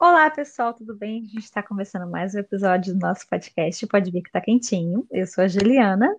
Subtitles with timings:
[0.00, 1.24] Olá, pessoal, tudo bem?
[1.24, 5.06] A gente está começando mais um episódio do nosso podcast Pode Vir Que Tá Quentinho.
[5.10, 6.16] Eu sou a Juliana.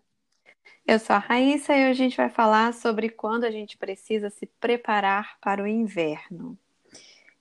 [0.86, 4.30] Eu sou a Raíssa e hoje a gente vai falar sobre quando a gente precisa
[4.30, 6.56] se preparar para o inverno.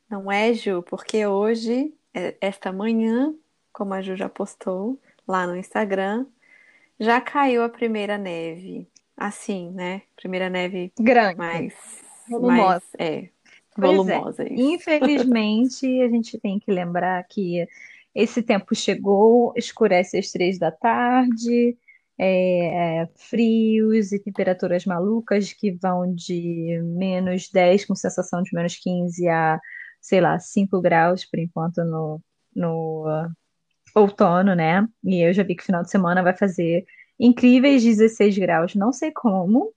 [0.09, 0.83] Não é, Ju?
[0.83, 3.35] Porque hoje, é, esta manhã,
[3.71, 4.99] como a Ju já postou
[5.29, 6.25] lá no Instagram,
[6.99, 8.89] já caiu a primeira neve.
[9.15, 10.01] Assim, né?
[10.17, 11.37] Primeira neve Grande.
[11.37, 11.75] mais,
[12.27, 12.63] Volumosa.
[12.63, 13.29] mais é,
[13.79, 13.81] É.
[13.81, 14.45] volumosa.
[14.45, 14.63] isso.
[14.63, 17.67] Infelizmente, a gente tem que lembrar que
[18.15, 21.77] esse tempo chegou, escurece às três da tarde,
[22.19, 28.77] é, é, frios e temperaturas malucas que vão de menos 10 com sensação de menos
[28.77, 29.59] 15 a,
[30.01, 32.21] sei lá, 5 graus por enquanto no,
[32.55, 33.29] no ah,
[33.95, 34.87] outono, né?
[35.05, 36.85] E eu já vi que final de semana vai fazer
[37.19, 39.73] incríveis 16 graus, não sei como,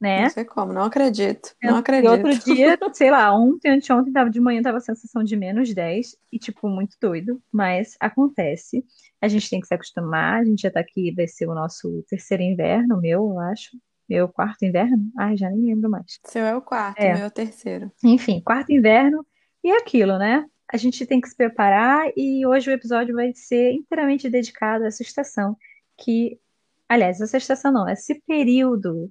[0.00, 0.22] né?
[0.22, 1.54] Não sei como, não acredito.
[1.62, 2.44] Não E outro acredito.
[2.54, 6.38] dia, sei lá, ontem, anteontem, tava de manhã, tava a sensação de menos 10 e,
[6.38, 8.84] tipo, muito doido, mas acontece.
[9.20, 12.02] A gente tem que se acostumar, a gente já tá aqui, vai ser o nosso
[12.08, 13.76] terceiro inverno, meu, eu acho.
[14.08, 14.98] Meu quarto inverno?
[15.16, 16.18] Ai, já nem lembro mais.
[16.24, 17.14] Seu é o quarto, É.
[17.14, 17.92] meu é o terceiro.
[18.02, 19.24] Enfim, quarto inverno
[19.62, 20.44] e é aquilo, né?
[20.72, 24.86] A gente tem que se preparar e hoje o episódio vai ser inteiramente dedicado a
[24.88, 25.56] essa estação,
[25.96, 26.40] que,
[26.88, 29.10] aliás, essa estação não, esse período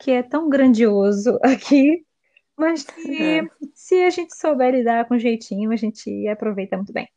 [0.00, 2.04] que é tão grandioso aqui,
[2.56, 3.48] mas que É.
[3.74, 7.08] se a gente souber lidar com jeitinho, a gente aproveita muito bem.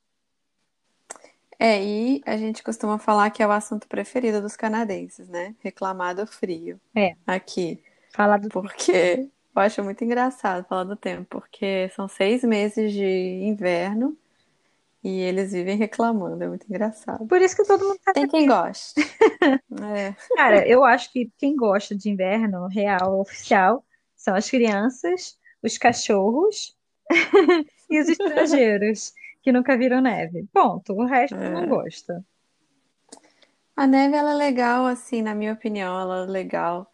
[1.60, 5.56] É, e a gente costuma falar que é o assunto preferido dos canadenses, né?
[5.62, 7.82] Reclamar do frio É, aqui.
[8.14, 13.06] falar do Porque eu acho muito engraçado falar do tempo, porque são seis meses de
[13.44, 14.18] inverno
[15.04, 17.28] e eles vivem reclamando, é muito engraçado.
[17.28, 18.94] Por isso que todo mundo tá Tem quem goste.
[19.84, 23.84] É, Cara, eu acho que quem gosta de inverno real, oficial,
[24.16, 26.78] são as crianças, os cachorros
[27.90, 30.48] e os estrangeiros que nunca viram neve.
[30.54, 30.94] Ponto.
[30.94, 31.68] O resto não é.
[31.68, 32.24] gosta.
[33.76, 36.90] A neve, ela é legal, assim, na minha opinião, ela é legal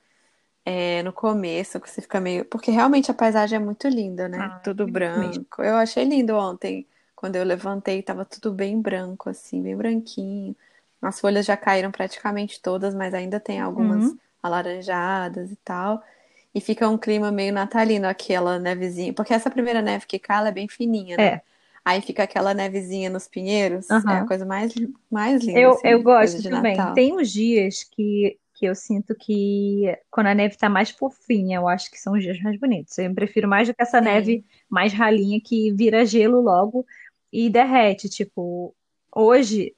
[0.66, 2.46] é, no começo, que você fica meio.
[2.46, 4.40] Porque realmente a paisagem é muito linda, né?
[4.40, 4.94] Ah, Tudo mesmo.
[4.94, 5.62] branco.
[5.62, 6.88] Eu achei lindo ontem,
[7.20, 10.56] quando eu levantei, tava tudo bem branco, assim, bem branquinho.
[11.02, 14.18] As folhas já caíram praticamente todas, mas ainda tem algumas Uhum.
[14.42, 16.02] alaranjadas e tal.
[16.56, 19.14] E fica um clima meio natalino, aquela nevezinha.
[19.14, 21.36] Porque essa primeira neve que cai, ela é bem fininha, né?
[21.36, 21.42] É.
[21.84, 24.06] Aí fica aquela nevezinha nos pinheiros.
[24.08, 24.74] É a coisa mais,
[25.12, 26.52] mais linda, Eu, assim, eu gosto de também.
[26.78, 26.94] Natal.
[26.94, 31.68] Tem uns dias que, que eu sinto que quando a neve tá mais fofinha, eu
[31.68, 32.98] acho que são os dias mais bonitos.
[32.98, 34.44] Eu prefiro mais do que essa neve Sim.
[34.70, 36.86] mais ralinha que vira gelo logo
[37.32, 38.10] e derrete.
[38.10, 38.76] Tipo,
[39.16, 39.76] hoje,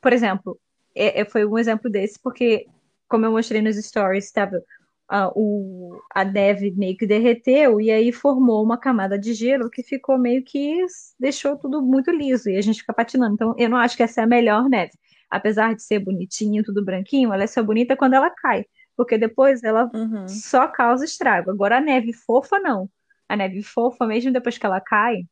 [0.00, 0.58] por exemplo,
[0.94, 2.66] é, é- foi um exemplo desse, porque,
[3.08, 4.62] como eu mostrei nos stories, tava,
[5.08, 9.82] ah, o, a neve meio que derreteu e aí formou uma camada de gelo que
[9.82, 10.84] ficou meio que
[11.20, 13.34] deixou tudo muito liso e a gente fica patinando.
[13.34, 14.92] Então, eu não acho que essa é a melhor neve.
[15.30, 18.64] Apesar de ser bonitinho, tudo branquinho, ela é só bonita quando ela cai,
[18.96, 20.26] porque depois ela Uhum.
[20.28, 21.50] só causa estrago.
[21.50, 22.88] Agora, a neve fofa, não.
[23.28, 25.24] A neve fofa, mesmo depois que ela cai,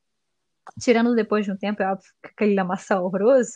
[0.81, 3.53] tirando depois de um tempo, é óbvio que aquele lamaçal horroroso,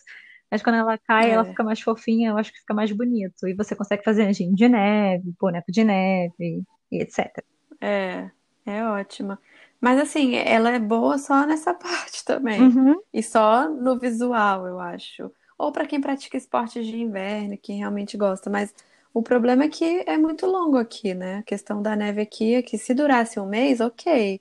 [0.50, 3.47] mas quando ela cai, ela É, fica mais fofinha, eu acho que fica mais bonito.
[3.49, 7.44] E você consegue fazer anjinho de neve, boneco de neve, e etc.
[7.81, 8.31] é,
[8.65, 9.41] é ótima.
[9.81, 12.72] Mas assim, ela é boa só nessa parte também.
[12.75, 13.03] Uhum.
[13.12, 15.31] E só no visual, eu acho.
[15.59, 18.50] Ou para quem pratica esportes de inverno, quem realmente gosta.
[18.50, 18.75] Mas
[19.15, 21.38] o problema é que é muito longo aqui, né?
[21.38, 24.41] A questão da neve aqui é que se durasse um mês, ok.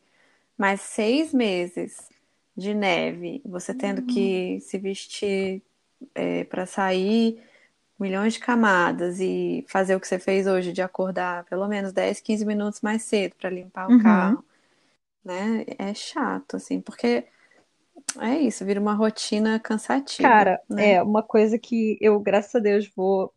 [0.58, 2.10] Mas seis meses
[2.56, 5.64] de neve, você tendo que se vestir
[6.50, 7.42] para sair
[8.00, 12.22] milhões de camadas e fazer o que você fez hoje, de acordar pelo menos 10,
[12.22, 13.96] 15 minutos mais cedo para limpar o Uhum.
[13.96, 14.46] carro,
[15.26, 15.66] né?
[15.80, 17.28] É chato, assim, porque
[18.22, 20.98] é isso, vira uma rotina cansativa, Cara, né?
[20.98, 23.34] é uma coisa que eu, graças a Deus, vou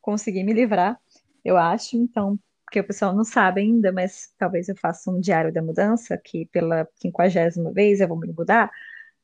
[0.00, 1.00] conseguir me livrar,
[1.44, 1.96] eu acho.
[1.96, 2.38] Então,
[2.72, 6.46] porque o pessoal não sabe ainda, mas talvez eu faça um diário da mudança, que
[6.46, 8.70] pela quinquagésima vez eu vou me mudar.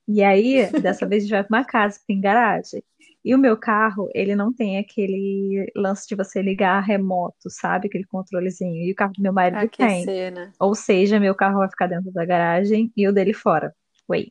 [0.06, 2.84] E aí, dessa vez, a gente vai para uma casa que tem garagem.
[3.24, 7.89] E o meu carro, ele não tem aquele lance de você ligar remoto, sabe?
[7.89, 8.84] Aquele controlezinho.
[8.84, 9.86] E o carro do meu marido tem.
[9.86, 10.53] aquecer, né?
[10.60, 13.74] Ou seja, meu carro vai ficar dentro da garagem e o dele fora.
[14.10, 14.27] Ué.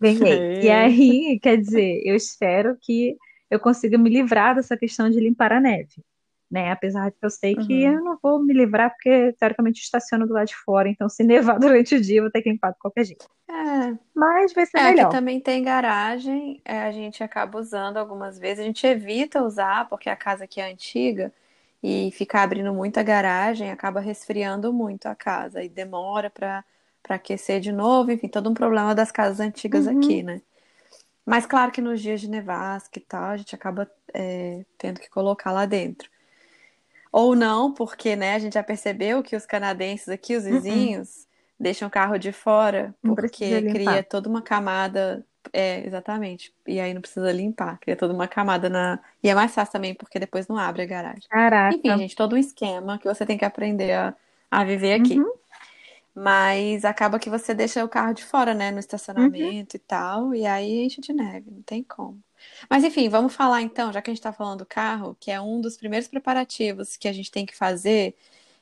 [0.00, 0.62] Ganhei.
[0.62, 3.14] E aí, quer dizer, eu espero que
[3.50, 6.02] eu consiga me livrar dessa questão de limpar a neve,
[6.50, 6.72] né?
[6.72, 7.84] Apesar de que eu sei que Uhum.
[7.84, 11.58] eu não vou me livrar porque, teoricamente, estaciono do lado de fora, então se nevar
[11.60, 13.26] durante o dia, eu vou ter que limpar de qualquer jeito.
[13.48, 15.06] É, Mas vai ser É, aqui melhor.
[15.06, 20.10] também tem garagem, é, a gente acaba usando algumas vezes, a gente evita usar porque
[20.10, 21.32] a casa aqui é antiga
[21.82, 26.64] e ficar abrindo muita garagem acaba resfriando muito a casa e demora para
[27.02, 29.88] para aquecer de novo, enfim, todo um problema das casas antigas Uhum.
[29.88, 30.42] aqui, né?
[31.26, 35.10] Mas claro que nos dias de nevasca e tal, a gente acaba é, tendo que
[35.10, 36.10] colocar lá dentro.
[37.12, 41.26] Ou não, porque, né, a gente já percebeu que os canadenses aqui, os vizinhos,
[41.58, 45.24] deixam o carro de fora Não porque cria toda uma camada.
[45.52, 46.52] É, exatamente.
[46.66, 48.98] E aí não precisa limpar, cria toda uma camada na.
[49.22, 51.26] E é mais fácil também, porque depois não abre a garagem.
[51.28, 51.74] Caraca.
[51.74, 54.14] Enfim, gente, todo um esquema que você tem que aprender a,
[54.50, 55.18] a viver aqui.
[55.18, 55.32] Uhum.
[56.14, 60.44] Mas acaba que você deixa o carro de fora, né, no estacionamento e tal, e
[60.44, 62.20] aí enche de neve, não tem como.
[62.70, 65.40] Mas enfim, vamos falar então, já que a gente está falando do carro, que é
[65.40, 68.14] um dos primeiros preparativos que a gente tem que fazer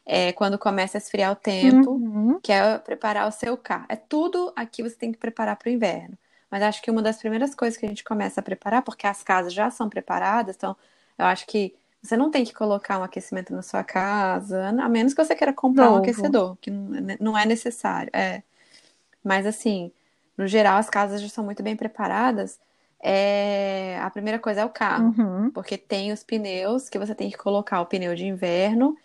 [0.05, 2.41] é, quando começa a esfriar o tempo, Uhum.
[2.43, 3.87] que é preparar o seu carro.
[3.89, 6.17] É tudo aqui você tem que preparar para o inverno.
[6.51, 9.23] Mas acho que uma das primeiras coisas que a gente começa a preparar, porque as
[9.23, 10.77] casas já são preparadas, então
[11.19, 15.13] eu acho que você não tem que colocar um aquecimento na sua casa, a menos
[15.13, 16.03] que você queira comprar um Novo.
[16.03, 18.11] aquecedor, que não não é necessário.
[18.15, 18.43] É.
[19.25, 19.91] Mas assim,
[20.37, 22.59] no geral, as casas já são muito bem preparadas.
[23.03, 25.53] É, A primeira coisa é o carro, Uhum.
[25.53, 28.97] porque tem os pneus que você tem que colocar o pneu de inverno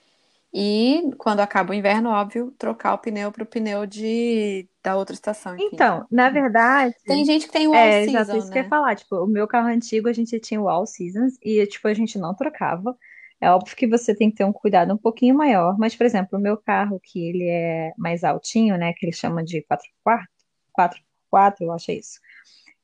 [0.54, 5.16] e quando acaba o inverno, óbvio, trocar o pneu para o pneu de da outra
[5.16, 5.84] estação, enfim.
[5.84, 8.64] Então, na verdade, Tem gente que tem o é all exato season, isso que eu
[8.64, 8.70] ia né?
[8.70, 8.96] falar.
[8.96, 12.18] Tipo, o meu carro antigo a gente tinha o All Seasons e, tipo, a gente
[12.20, 12.98] não trocava.
[13.40, 16.38] É óbvio que você tem que ter um cuidado um pouquinho maior, mas, por exemplo,
[16.38, 20.28] o meu carro, que ele é mais altinho, né, que ele chama de 4x4,
[20.74, 22.20] 4x4, eu acho isso.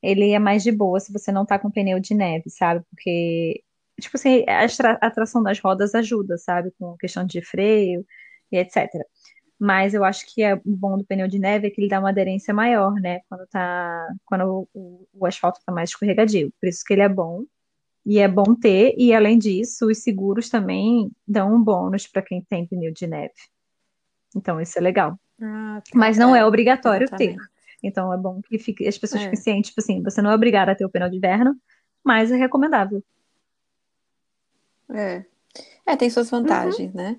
[0.02, 2.84] Ele é mais de boa se você não tá com pneu de neve, sabe?
[2.90, 3.62] Porque,
[4.00, 4.66] tipo assim, a
[5.06, 6.70] a tração das rodas ajuda, sabe?
[6.78, 8.04] Com questão de freio
[8.52, 9.04] e etc.
[9.58, 11.98] Mas eu acho que é o bom do pneu de neve é que ele dá
[12.00, 13.20] uma aderência maior, né?
[13.28, 16.52] Quando tá, quando o, o- asfalto tá mais escorregadio.
[16.60, 17.44] Por isso que ele é bom.
[18.06, 22.42] E é bom ter, e além disso, os seguros também dão um bônus para quem
[22.42, 23.34] tem pneu de neve.
[24.36, 25.18] Então, isso é legal.
[25.40, 25.98] Ah, tá.
[25.98, 27.36] Mas não é É, obrigatório ter.
[27.82, 29.30] Então, é bom que fique, as pessoas É.
[29.36, 31.54] fiquem tipo assim, você não é obrigado a ter o pneu de inverno,
[32.04, 33.02] mas é recomendável.
[34.90, 35.24] É.
[35.86, 37.18] É, tem suas vantagens, né?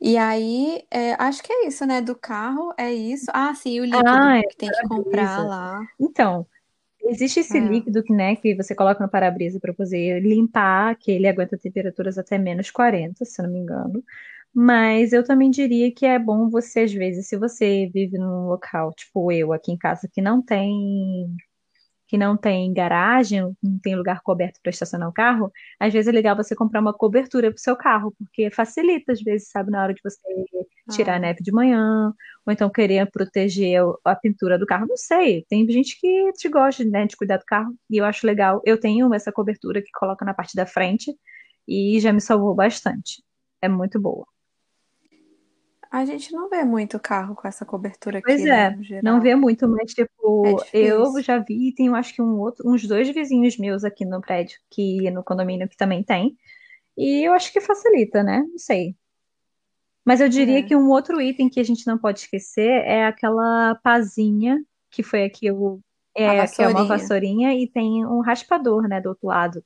[0.00, 2.00] E aí, é, acho que é isso, né?
[2.00, 3.26] Do carro, é isso.
[3.34, 5.86] Ah, sim, o líquido Ah, é que tem que comprar lá.
[6.00, 6.46] Então,
[7.02, 7.60] existe esse É.
[7.60, 12.16] líquido que, né, que você coloca no para-brisa para poder limpar, que ele aguenta temperaturas
[12.16, 14.02] até menos 40, se não me engano.
[14.54, 18.92] Mas eu também diria que é bom você, às vezes, se você vive num local,
[18.94, 21.36] tipo eu aqui em casa, que não tem
[22.08, 26.12] que não tem garagem, não tem lugar coberto para estacionar o carro, às vezes é
[26.12, 29.82] legal você comprar uma cobertura para o seu carro, porque facilita, às vezes, sabe, na
[29.82, 30.18] hora de você
[30.90, 32.12] tirar a Ah, neve de manhã,
[32.46, 35.44] ou então querer proteger a pintura do carro, não sei.
[35.48, 38.60] Tem gente que te gosta, né, de cuidar do carro, e eu acho legal.
[38.64, 41.14] Eu tenho essa cobertura que coloca na parte da frente
[41.68, 43.22] e já me salvou bastante.
[43.62, 44.26] É muito boa.
[45.90, 48.76] A gente não vê muito carro com essa cobertura Pois aqui, né?
[48.90, 52.22] é, No não vê muito, mas tipo, É eu já vi e tenho acho que
[52.22, 56.36] um outro, uns dois vizinhos meus aqui no prédio, que no condomínio que também tem.
[56.96, 58.44] E eu acho que facilita, né?
[58.50, 58.96] Não sei.
[60.04, 60.62] Mas eu diria É.
[60.62, 64.58] que um outro item que a gente não pode esquecer é aquela pazinha,
[64.90, 65.80] que foi aqui o,
[66.16, 67.54] é, que é uma vassourinha.
[67.54, 69.64] e tem um raspador, né, do outro lado,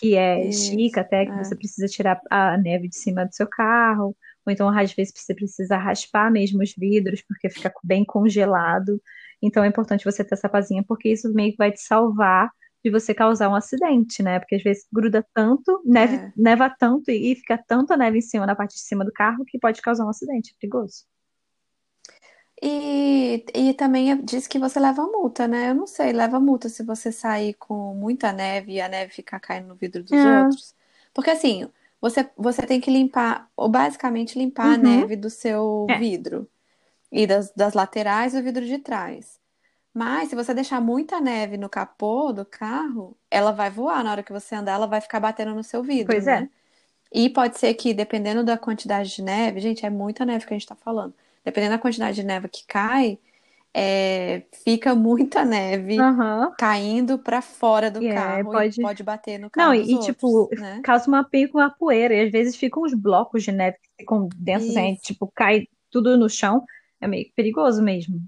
[0.00, 0.70] que é Isso.
[0.72, 1.44] estica até que É.
[1.44, 4.16] você precisa tirar a neve de cima do seu carro,
[4.48, 9.00] ou então às vezes você precisa raspar mesmo os vidros, porque fica bem congelado.
[9.42, 12.50] Então é importante você ter essa pazinha, porque isso meio que vai te salvar
[12.84, 14.38] de você causar um acidente, né?
[14.38, 16.32] Porque às vezes gruda tanto, neve, É.
[16.36, 19.58] neva tanto e fica tanta neve em cima na parte de cima do carro que
[19.58, 21.04] pode causar um acidente, é perigoso.
[22.60, 25.70] E, e também diz que você leva multa, né?
[25.70, 29.38] Eu não sei, leva multa se você sair com muita neve e a neve ficar
[29.38, 30.40] caindo no vidro dos É.
[30.42, 30.74] outros.
[31.14, 31.68] Porque assim,
[32.00, 34.78] você, você tem que limpar, ou basicamente limpar a Uhum.
[34.78, 35.94] neve do seu É.
[35.96, 36.48] vidro
[37.12, 39.40] e das, das laterais do vidro de trás.
[39.94, 44.04] Mas se você deixar muita neve no capô do carro, ela vai voar.
[44.04, 46.38] Na hora que você andar, ela vai ficar batendo no seu vidro, Pois é.
[46.38, 46.50] né?
[47.12, 50.58] E pode ser que, dependendo da quantidade de neve, gente, é muita neve que a
[50.58, 51.14] gente tá falando.
[51.44, 53.18] Dependendo da quantidade de neve que cai,
[53.80, 56.52] é, fica muita neve Aham.
[56.58, 59.78] caindo pra fora do E é, carro pode- e pode bater no Não, carro e,
[59.80, 60.80] dos e, outros, tipo, né?
[60.82, 64.70] causa uma uma poeira, e às vezes ficam uns blocos de neve que ficam densos,
[64.70, 65.02] assim, Isso.
[65.02, 66.64] tipo, cai tudo no chão,
[67.00, 68.20] é meio perigoso mesmo.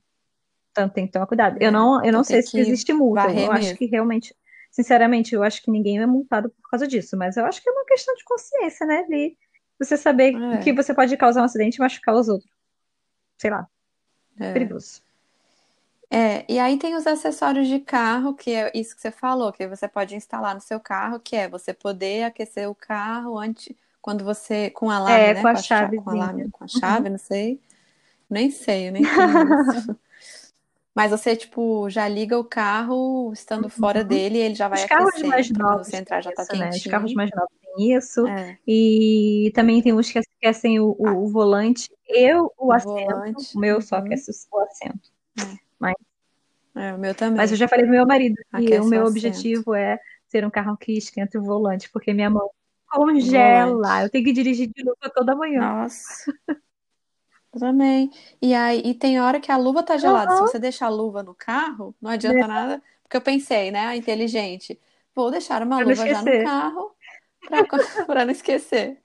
[0.71, 1.57] Então tem que tomar cuidado.
[1.61, 3.79] Eu É, não, eu não sei se existe multa, eu acho mesmo.
[3.79, 4.35] que realmente,
[4.71, 7.73] sinceramente, eu acho que ninguém é multado por causa disso, mas eu acho que é
[7.73, 9.37] uma questão de consciência, né, de
[9.79, 10.59] você saber É.
[10.59, 12.51] que você pode causar um acidente e machucar os outros.
[13.39, 13.67] Sei lá,
[14.39, 14.53] É.
[14.53, 15.03] perigoso.
[16.13, 19.67] É, e aí tem os acessórios de carro, que é isso que você falou, que
[19.69, 24.25] você pode instalar no seu carro, que é você poder aquecer o carro antes, quando
[24.25, 25.43] você, com alarme, É, né?
[25.43, 27.61] com a Com a cha- com alarme, com a chave, não sei.
[28.29, 29.03] Nem sei, eu nem
[29.61, 29.97] isso.
[30.95, 34.09] Mas você, tipo, já liga o carro estando fora Uhum.
[34.09, 36.57] dele e ele já vai Os carros aquecendo mais novos você entrar já tá isso,
[36.57, 36.71] né?
[36.71, 38.27] Os carros mais novos têm isso.
[38.27, 43.07] É, E também tem uns que aquecem o, o- o volante e o o assento.
[43.07, 43.57] volante.
[43.57, 44.05] O meu só Uhum.
[44.05, 45.11] aquece o assento.
[45.81, 45.95] Mas,
[46.75, 47.57] É, o meu mas eu também.
[47.57, 50.77] já falei pro meu marido que o Aquece o meu objetivo é ter um carro
[50.77, 52.51] que esquenta o volante, porque minha mão
[52.87, 53.77] congela.
[53.77, 54.05] volante.
[54.05, 55.61] Eu tenho que dirigir de luva toda manhã.
[55.61, 56.33] Nossa,
[57.53, 58.11] eu também.
[58.41, 60.33] E aí, e tem hora que a luva tá gelada.
[60.33, 62.83] Se Aham, você deixar a luva no carro, não adianta nada.
[63.03, 63.97] Porque eu pensei, né?
[63.97, 64.81] Inteligente.
[65.15, 66.95] Vou deixar uma pra luva já no carro
[67.45, 67.65] pra,
[68.07, 69.03] pra não esquecer.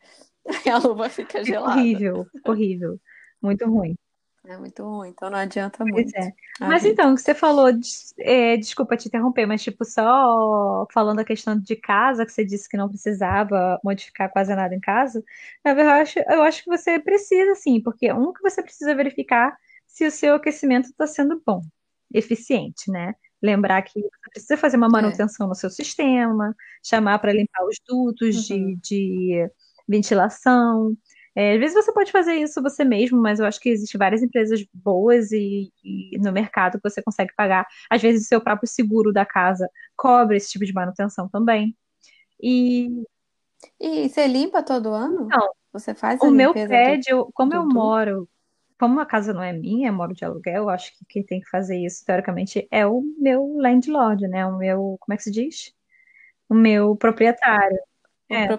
[0.47, 1.71] Aí a luva fica Fica gelada.
[1.71, 2.99] horrível, horrível.
[3.41, 3.95] Muito ruim.
[4.47, 6.31] É muito ruim, então não adianta Pois muito é.
[6.61, 7.87] a Mas então, você falou, de-
[8.19, 12.69] é, desculpa te interromper, mas tipo, só falando a questão de casa, que você disse
[12.69, 15.23] que não precisava modificar quase nada em casa,
[15.63, 18.93] na verdade, eu acho, eu acho que você precisa sim, porque um que você precisa
[18.93, 19.55] verificar
[19.87, 21.61] se o seu aquecimento está sendo bom,
[22.13, 23.15] eficiente, né?
[23.41, 24.89] Lembrar que você precisa fazer uma É.
[24.89, 28.79] manutenção no seu sistema, chamar para limpar os dutos de, Uhum.
[28.81, 29.49] de
[29.87, 30.95] ventilação.
[31.35, 34.23] É, às vezes você pode fazer isso você mesmo, mas eu acho que existem várias
[34.23, 37.65] empresas boas e, e no mercado que você consegue pagar.
[37.89, 41.75] Às vezes o seu próprio seguro da casa cobre esse tipo de manutenção também.
[42.41, 42.89] E
[43.79, 45.37] E você limpa todo ano?
[45.37, 47.73] então, Você faz a o meu limpeza do, prédio, como do eu tudo?
[47.73, 48.29] moro,
[48.79, 51.41] como a casa não é minha, eu moro de aluguel, eu acho que quem tem
[51.41, 54.45] que fazer isso, teoricamente, é o meu landlord, né?
[54.47, 55.73] O meu, como é que se diz?
[56.49, 57.79] O meu proprietário.
[58.29, 58.55] O É.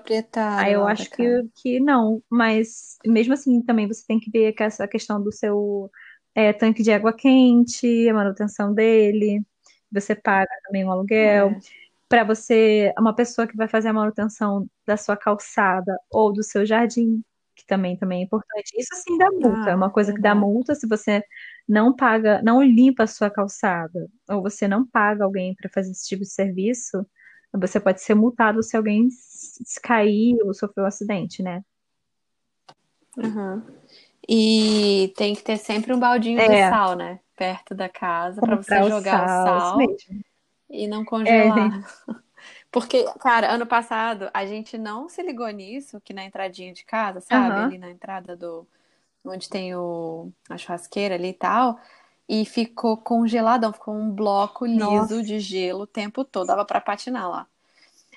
[0.59, 1.25] Aí proprietário eu lá da acho que,
[1.57, 5.91] que não, mas mesmo assim também você tem que ver que essa questão do seu
[6.35, 9.43] é, tanque de água quente, a manutenção dele,
[9.93, 11.57] você paga também um aluguel.
[11.57, 11.61] É.
[12.09, 16.67] Para você, uma pessoa que vai fazer a manutenção da sua calçada ou do seu
[16.67, 17.23] jardim,
[17.57, 18.73] que também, também é importante.
[18.79, 21.23] Isso sim dá multa, é uma Ah, coisa que dá multa se você
[21.69, 26.09] não paga, não limpa a sua calçada, ou você não paga alguém para fazer esse
[26.09, 27.07] tipo de serviço,
[27.55, 29.11] você pode ser multado se alguém
[29.61, 31.63] s- se cair ou sofrer um acidente, né?
[33.17, 33.63] Uhum.
[34.29, 37.21] E tem que ter sempre um baldinho de É, sal, né?
[37.37, 40.23] Perto da casa para você o jogar o sal, isso sal mesmo.
[40.71, 41.83] e não É, congelar.
[42.73, 47.21] Porque, cara, ano passado a gente não se ligou nisso, que na entradinha de casa,
[47.21, 47.61] sabe?
[47.61, 48.67] aham, Ali na entrada do
[49.25, 51.79] onde tem o, a churrasqueira ali e tal,
[52.29, 56.81] e ficou congeladão, ficou um bloco liso nossa, de gelo o tempo todo, dava pra
[56.81, 57.49] patinar lá.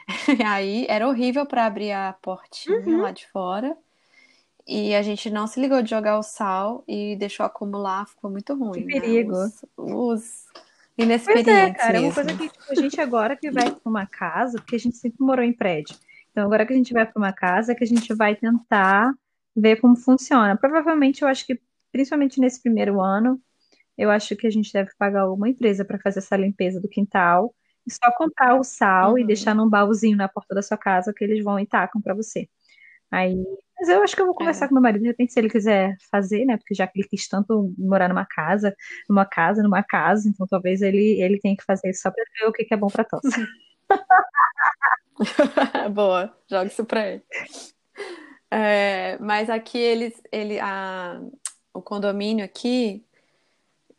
[0.46, 3.78] Aí era horrível pra abrir a portinha uhum, lá de fora.
[4.68, 8.56] E a gente não se ligou de jogar o sal e deixou acumular, ficou muito
[8.72, 9.00] que ruim, né?
[9.00, 9.34] perigo.
[9.34, 10.46] Os, os
[11.24, 12.38] Pois é, inexperientes cara, é uma coisa mesmo.
[12.38, 15.44] que tipo, a gente agora que vai para uma casa, porque a gente sempre morou
[15.46, 15.96] em prédio.
[16.32, 19.14] Então agora que a gente vai para uma casa, é que a gente vai tentar
[19.56, 20.58] ver como funciona.
[20.58, 21.60] Provavelmente eu acho que,
[21.92, 23.42] principalmente nesse primeiro ano,
[23.98, 27.54] eu acho que a gente deve pagar uma empresa para fazer essa limpeza do quintal
[27.88, 31.24] só comprar o sal e deixar Uhum, num baúzinho na porta da sua casa que
[31.24, 32.48] eles vão e tacam para você.
[33.12, 33.36] Aí,
[33.80, 34.68] mas eu acho que eu vou conversar é.
[34.68, 36.58] com meu marido, de repente, se ele quiser fazer, né?
[36.58, 38.76] Porque já que ele quis tanto morar numa casa,
[39.10, 42.48] numa casa, numa casa, então talvez ele, ele tenha que fazer isso só pra ver
[42.48, 43.30] o que que é bom pra tosse.
[45.94, 47.24] Boa, joga isso pra ele.
[48.52, 51.22] É, mas aqui eles, ele, a,
[51.74, 53.06] o condomínio aqui,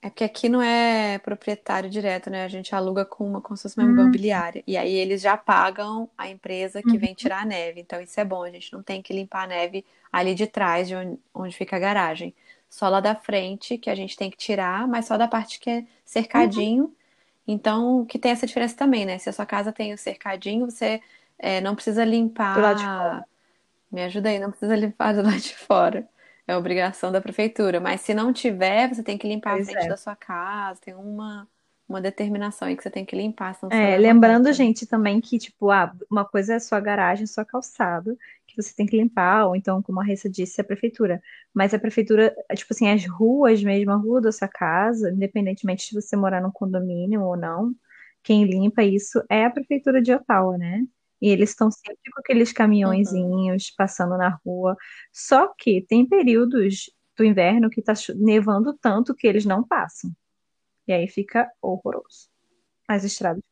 [0.02, 2.44] é porque aqui não é proprietário direto, né?
[2.44, 4.62] A gente aluga com uma, como se fosse uma Hum, imobiliária.
[4.66, 7.80] E aí eles já pagam a empresa que uhum, vem tirar a neve.
[7.80, 10.88] Então isso é bom, a gente não tem que limpar a neve ali de trás,
[10.88, 12.34] de onde, onde fica a garagem.
[12.68, 15.68] Só lá da frente que a gente tem que tirar, mas só da parte que
[15.70, 15.86] é
[16.34, 16.94] uhum, cercadinho.
[17.46, 19.18] Então, que tem essa diferença também, né?
[19.18, 21.02] Se a sua casa tem o cercadinho, você
[21.38, 22.04] é, não precisa
[22.54, 23.12] do lado de fora.
[23.12, 23.26] limpar.
[23.90, 26.08] Me ajuda aí, não precisa limpar do lado de fora.
[26.50, 27.80] É obrigação da prefeitura.
[27.80, 29.88] Mas se não tiver, você tem que limpar a Pois frente é.
[29.88, 30.80] da sua casa.
[30.80, 31.48] Tem uma,
[31.88, 34.52] uma determinação aí que você tem que limpar, É, lembrando, né?
[34.52, 38.16] gente, também que, tipo, ah, uma coisa é a sua garagem, sua calçada,
[38.46, 41.22] que você tem que limpar, ou então, como a Raíssa disse, a prefeitura.
[41.54, 45.94] Mas a prefeitura, tipo assim, as ruas mesmo, a rua da sua casa, independentemente de
[46.00, 47.72] você morar num condomínio ou não,
[48.24, 50.84] quem limpa isso é a prefeitura de Ottawa, né?
[51.20, 52.54] E eles estão sempre com aqueles Uhum.
[52.54, 54.76] caminhõezinhos passando na rua.
[55.12, 60.10] Só que tem períodos do inverno que tá chu- nevando tanto que eles não passam.
[60.88, 62.28] E aí fica horroroso.
[62.88, 63.42] As estradas.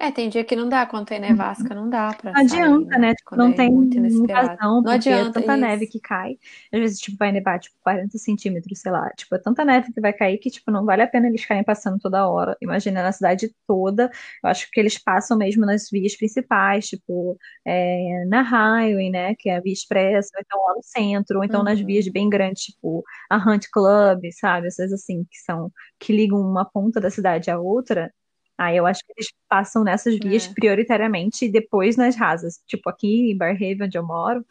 [0.00, 2.98] É, tem dia que não dá, quando tem nevasca não dá pra Não sair, adianta,
[2.98, 2.98] né?
[2.98, 3.14] né?
[3.14, 4.60] Tipo, não é tem muito inesperado.
[4.60, 5.88] razão, Não é adianta, tanta neve isso.
[5.88, 6.38] que cai.
[6.72, 9.08] Às vezes, tipo, vai nevar, tipo, 40 centímetros, sei lá.
[9.16, 11.64] Tipo, é tanta neve que vai cair que, tipo, não vale a pena eles ficarem
[11.64, 12.56] passando toda hora.
[12.62, 14.10] Imagina, na cidade toda,
[14.44, 19.34] eu acho que eles passam mesmo nas vias principais, tipo, é, na highway, né?
[19.36, 22.12] Que é a via expressa, ou então lá no centro, ou então nas vias Uhum.
[22.12, 24.68] bem grandes, tipo, a Hunt Club, sabe?
[24.68, 28.12] Essas assim, que são, que ligam uma ponta da cidade à outra.
[28.60, 32.62] Aí eu acho que eles passam nessas vias É, prioritariamente e depois nas rasas.
[32.66, 34.44] Tipo, aqui em Barrhaven, onde eu moro,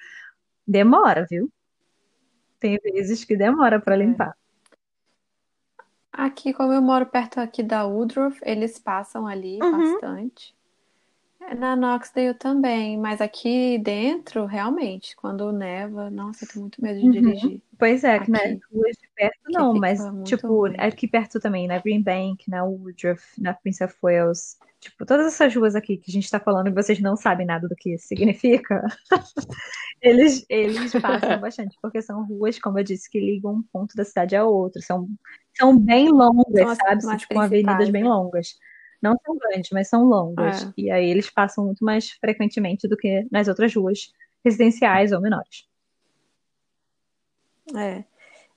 [0.67, 1.47] demora, viu?
[2.59, 3.99] Tem vezes que demora pra é.
[3.99, 4.35] limpar.
[6.11, 9.93] Aqui, como eu moro perto aqui da Woodruff, eles passam ali Uhum.
[9.93, 10.55] bastante.
[11.55, 17.05] Na Knoxdale também, mas aqui dentro, realmente, quando neva, nossa, eu tenho muito medo de
[17.05, 17.11] Uhum.
[17.11, 20.75] dirigir Pois é, aqui, ruas de perto que não, mas tipo, ruim.
[20.77, 25.55] aqui perto também, na Green Bank, na Woodruff, na Prince of Wales, tipo, todas essas
[25.55, 28.81] ruas aqui que a gente tá falando e vocês não sabem nada do que significa,
[30.01, 34.03] eles, eles passam bastante, porque são ruas, como eu disse, que ligam um ponto da
[34.05, 35.07] cidade a outro, são,
[35.57, 37.01] são bem São longas, as sabe?
[37.03, 38.09] São tipo avenidas bem né?
[38.09, 38.55] longas.
[39.01, 40.57] Não são grandes, mas são longas.
[40.57, 44.11] É, E aí eles passam muito mais frequentemente do que nas outras ruas
[44.45, 45.67] residenciais ou menores.
[47.75, 48.03] é.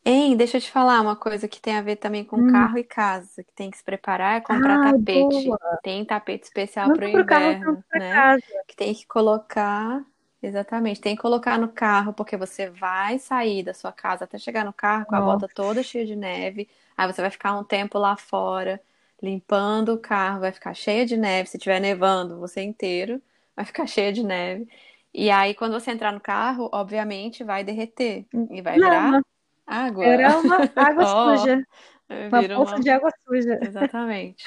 [0.07, 2.45] Hein, deixa eu te falar uma coisa que tem a ver também com Hum.
[2.45, 5.57] carro e casa, que tem que se preparar é comprar Ai, tapete.
[5.57, 5.59] boa!
[5.83, 8.27] Tem tapete especial para o inverno, né?
[8.27, 8.65] casa.
[8.67, 10.05] Que tem que colocar,
[10.43, 14.65] exatamente, tem que colocar no carro, porque você vai sair da sua casa até chegar
[14.65, 15.23] no carro com a Nossa.
[15.23, 16.69] volta toda cheia de neve.
[16.97, 18.81] Aí você vai ficar um tempo lá fora,
[19.23, 21.49] limpando o carro, vai ficar cheia de neve.
[21.49, 23.23] Se tiver nevando, você inteiro
[23.55, 24.69] vai ficar cheia de neve.
[25.15, 29.25] E aí, quando você entrar no carro, obviamente vai derreter e vai virar Lama.
[29.67, 30.05] água.
[30.05, 31.67] Era uma água Ó, suja.
[32.09, 32.81] Uma poça uma.
[32.81, 33.59] de água suja.
[33.63, 34.45] Exatamente.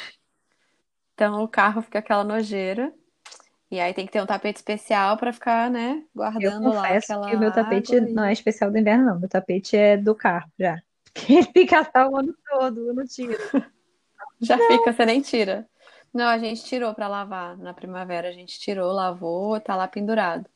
[1.13, 2.91] Então o carro fica aquela nojeira.
[3.71, 7.29] E aí tem que ter um tapete especial para ficar, né, Eu guardando lá aquela
[7.29, 9.19] que o meu tapete não é especial do inverno, não.
[9.19, 10.81] Meu tapete é do carro, já.
[11.13, 13.37] Que ele fica lá o ano todo, eu não tiro.
[14.41, 15.67] Já fica, você nem tira.
[16.13, 20.49] Não, a gente tirou para lavar na primavera, a gente tirou, lavou, tá lá pendurado.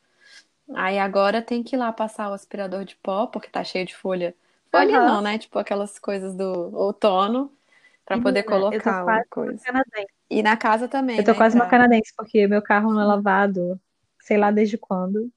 [0.74, 3.96] Aí agora tem que ir lá passar o aspirador de pó, porque tá cheio de
[3.96, 4.34] folha.
[4.70, 5.00] Folha Aham.
[5.00, 5.38] não, né?
[5.38, 6.44] Tipo aquelas coisas do
[6.76, 7.52] outono,
[8.04, 9.64] para poder Menina, eu tô colocar uma coisa.
[9.64, 10.12] canadense.
[10.30, 11.36] E na casa também, Eu tô né?
[11.36, 11.68] quase uma Pra...
[11.68, 13.80] canadense, porque meu carro não é lavado,
[14.20, 15.30] sei lá desde quando.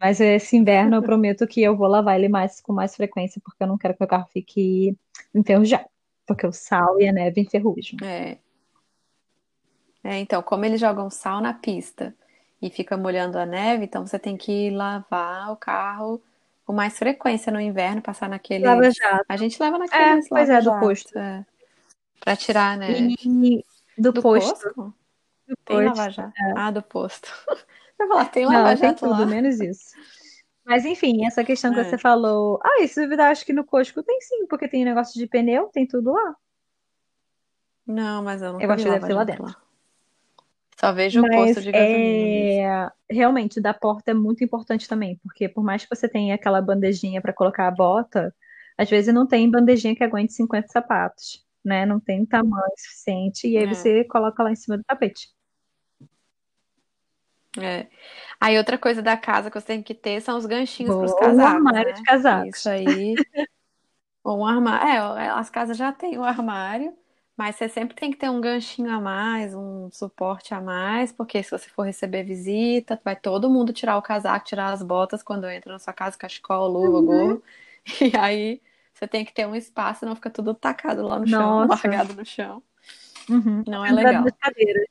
[0.00, 3.62] Mas esse inverno eu prometo que eu vou lavar ele mais com mais frequência, porque
[3.62, 4.96] eu não quero que meu carro fique
[5.34, 5.88] enferrujado.
[6.26, 7.98] Porque o sal e a neve enferrujam.
[8.02, 8.38] É,
[10.02, 12.14] é, então, como eles jogam sal na pista
[12.62, 16.22] e fica molhando a neve, então você tem que lavar o carro
[16.64, 18.96] com mais frequência no inverno, passar Lava naqueles.
[18.96, 19.24] jato.
[19.28, 21.18] A gente leva É, naqueles pois é, do posto.
[21.18, 21.44] é,
[22.20, 23.14] para tirar a neve.
[23.24, 23.64] E
[23.98, 24.94] do Do posto, posto?
[25.48, 25.84] do Tem posto.
[25.84, 26.32] lava-jato.
[26.54, 27.28] Ah, do posto.
[27.98, 29.26] Eu ia falar, tem tem lava-jato tudo, lá?
[29.26, 29.94] menos isso.
[30.66, 31.98] Mas enfim, essa questão que você É.
[31.98, 32.58] falou.
[32.62, 35.86] Ah, isso duvidar, acho que no Costco tem sim, porque tem negócio de pneu, tem
[35.86, 36.36] tudo lá.
[37.86, 39.42] Não, mas eu Eu nunca vi acho que deve ter lá dentro.
[39.42, 39.56] lá.
[40.80, 42.26] Só vejo o posto Mas de gasolina
[42.62, 46.34] é, realmente, o da porta é muito importante também, porque por mais que você tenha
[46.34, 48.34] aquela bandejinha para colocar a bota,
[48.76, 51.86] às vezes não tem bandejinha que aguente 50 sapatos, né?
[51.86, 55.28] Não tem tamanho suficiente, e aí É, você coloca lá em cima do tapete.
[57.64, 57.88] É.
[58.40, 61.14] Aí outra coisa da casa que você tem que ter são os ganchinhos para os
[61.14, 62.02] Boa, um casacos, armário de né?
[62.02, 62.58] casacos.
[62.58, 63.20] Isso aí.
[64.24, 65.16] Ou um armário.
[65.18, 66.96] É, as casas já têm o armário,
[67.36, 71.42] mas você sempre tem que ter um ganchinho a mais, um suporte a mais, porque
[71.42, 75.48] se você for receber visita, vai todo mundo tirar o casaco, tirar as botas quando
[75.48, 77.00] entra na sua casa, cachecol, luva, Uhum.
[77.00, 77.42] gorro.
[78.12, 78.60] E aí
[78.92, 81.68] você tem que ter um espaço, senão fica tudo tacado lá no chão, Nossa.
[81.68, 82.60] largado no chão.
[83.28, 83.64] Uhum.
[83.66, 84.24] Não é legal.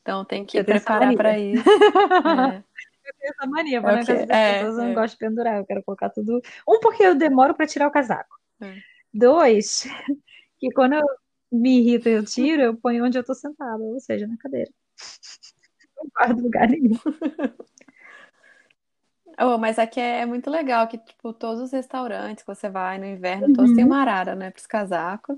[0.01, 1.63] Então tem que Eu preparar para isso.
[1.69, 2.63] É.
[3.07, 4.13] Eu tenho essa mania, vou É o na quê?
[4.13, 4.93] casa das É, pessoas, eu não é.
[4.95, 6.41] gosto de pendurar, eu quero colocar tudo.
[6.67, 8.35] Um, porque eu demoro para tirar o casaco.
[8.59, 8.73] É.
[9.13, 9.83] Dois,
[10.57, 11.03] que quando eu
[11.51, 14.71] me irrito e eu tiro, eu ponho onde eu tô sentada, ou seja, na cadeira.
[15.97, 16.97] Não guardo lugar nenhum.
[19.39, 23.05] Oh, mas aqui é muito legal que, tipo, todos os restaurantes que você vai no
[23.05, 23.91] inverno, todos têm Uhum.
[23.91, 25.37] uma arara, né, pros casacos.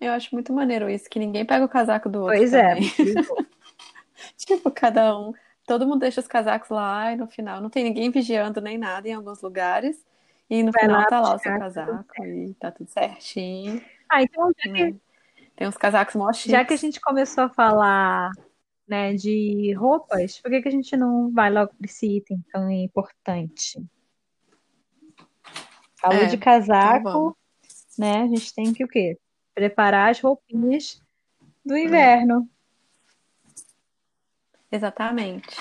[0.00, 2.92] Eu acho muito maneiro isso, que ninguém pega o casaco do outro Pois é, também.
[2.98, 3.36] muito.
[4.36, 5.32] Tipo, cada um,
[5.66, 9.08] todo mundo deixa os casacos lá e no final não tem ninguém vigiando nem nada
[9.08, 10.04] em alguns lugares.
[10.48, 13.82] E no vai final lá tá lá o seu tá casaco e tá tudo certinho,
[14.08, 14.96] Ah, então, já que, né?
[15.56, 18.30] Tem uns casacos mó já que a gente começou a falar,
[18.86, 22.70] né, de roupas, por que que a gente não vai logo para esse item tão
[22.70, 23.84] importante?
[26.00, 27.36] Falou É, de então casaco,
[27.98, 28.22] né?
[28.22, 29.18] A gente tem que o quê?
[29.56, 31.02] Preparar as roupinhas
[31.64, 31.84] do É.
[31.86, 32.46] inverno.
[34.70, 35.56] Exatamente.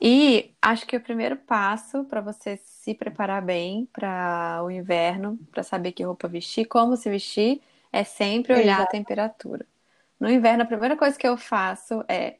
[0.00, 5.62] E acho que o primeiro passo para você se preparar bem para o inverno, para
[5.62, 7.60] saber que roupa vestir, como se vestir,
[7.92, 8.92] é sempre olhar a Exato.
[8.92, 9.66] temperatura.
[10.18, 12.36] No inverno, a primeira coisa que eu faço é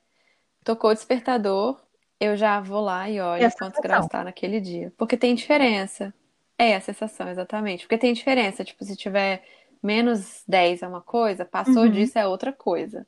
[0.65, 1.79] tocou o despertador,
[2.19, 4.91] eu já vou lá e É a olho quantos graus está naquele dia.
[4.97, 6.15] Porque tem diferença.
[6.59, 7.83] É a sensação, exatamente.
[7.85, 8.65] Porque tem diferença.
[8.65, 9.45] Tipo, se tiver
[9.87, 13.07] menos 10 é uma coisa, passou Uhum, disso é outra coisa,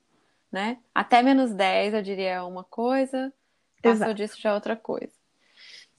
[0.51, 0.79] né?
[0.95, 3.33] Até menos 10 eu diria é uma coisa,
[3.83, 4.15] passou exato.
[4.15, 5.13] disso já é outra coisa.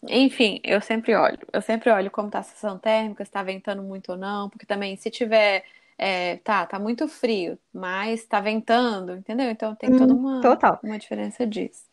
[0.08, 1.38] Enfim, eu sempre olho.
[1.52, 4.66] Eu sempre olho como tá a sensação térmica, se tá ventando muito ou não, porque
[4.66, 5.64] também se tiver,
[5.98, 9.50] é, tá, tá muito frio, mas tá ventando, entendeu?
[9.50, 10.80] Então tem toda Hum, uma, total.
[10.82, 11.84] uma diferença disso.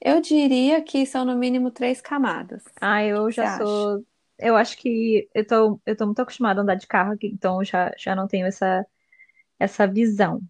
[0.00, 2.64] Eu diria que são no mínimo três camadas.
[2.80, 3.88] Ah, eu já acha?
[4.40, 7.60] Eu acho que eu tô, eu tô muito acostumada a andar de carro aqui, então
[7.60, 8.86] eu já, já não tenho essa,
[9.58, 10.40] essa visão.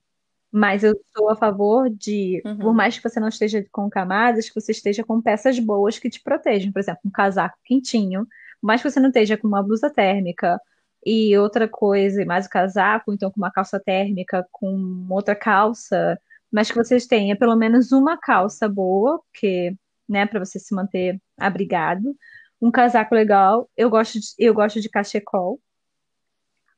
[0.52, 2.74] Mas eu sou a favor de, por Uhum.
[2.74, 6.22] mais que você não esteja com camadas, que você esteja com peças boas que te
[6.22, 6.72] protejam.
[6.72, 8.26] Por exemplo, um casaco quentinho.
[8.60, 10.60] Por mais que você não esteja com uma blusa térmica
[11.04, 16.18] e outra coisa, e mais o casaco, então com uma calça térmica, com outra calça,
[16.52, 19.74] mas que vocês tenham pelo menos uma calça boa, porque,
[20.08, 22.14] né, para você se manter abrigado.
[22.60, 23.68] Um casaco legal.
[23.76, 25.60] Eu gosto de, eu gosto de cachecol,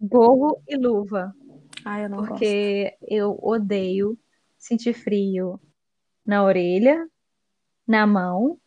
[0.00, 1.34] gorro e luva
[1.84, 2.30] Ah, eu não gosto.
[2.30, 4.18] porque eu odeio
[4.58, 5.60] sentir frio
[6.24, 7.06] na orelha,
[7.86, 8.58] na mão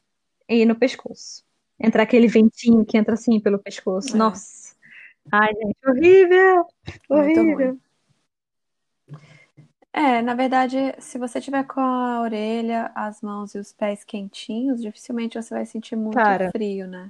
[0.47, 1.43] e no pescoço.
[1.80, 4.15] Entrar aquele ventinho que entra assim pelo pescoço.
[4.15, 4.75] É, Nossa.
[5.32, 6.65] Ai, gente, horrível!
[7.10, 7.80] Horrível.
[9.97, 14.81] É, na verdade, se você tiver com a orelha, as mãos e os pés quentinhos,
[14.81, 17.10] dificilmente você vai sentir muito Cara, frio, né?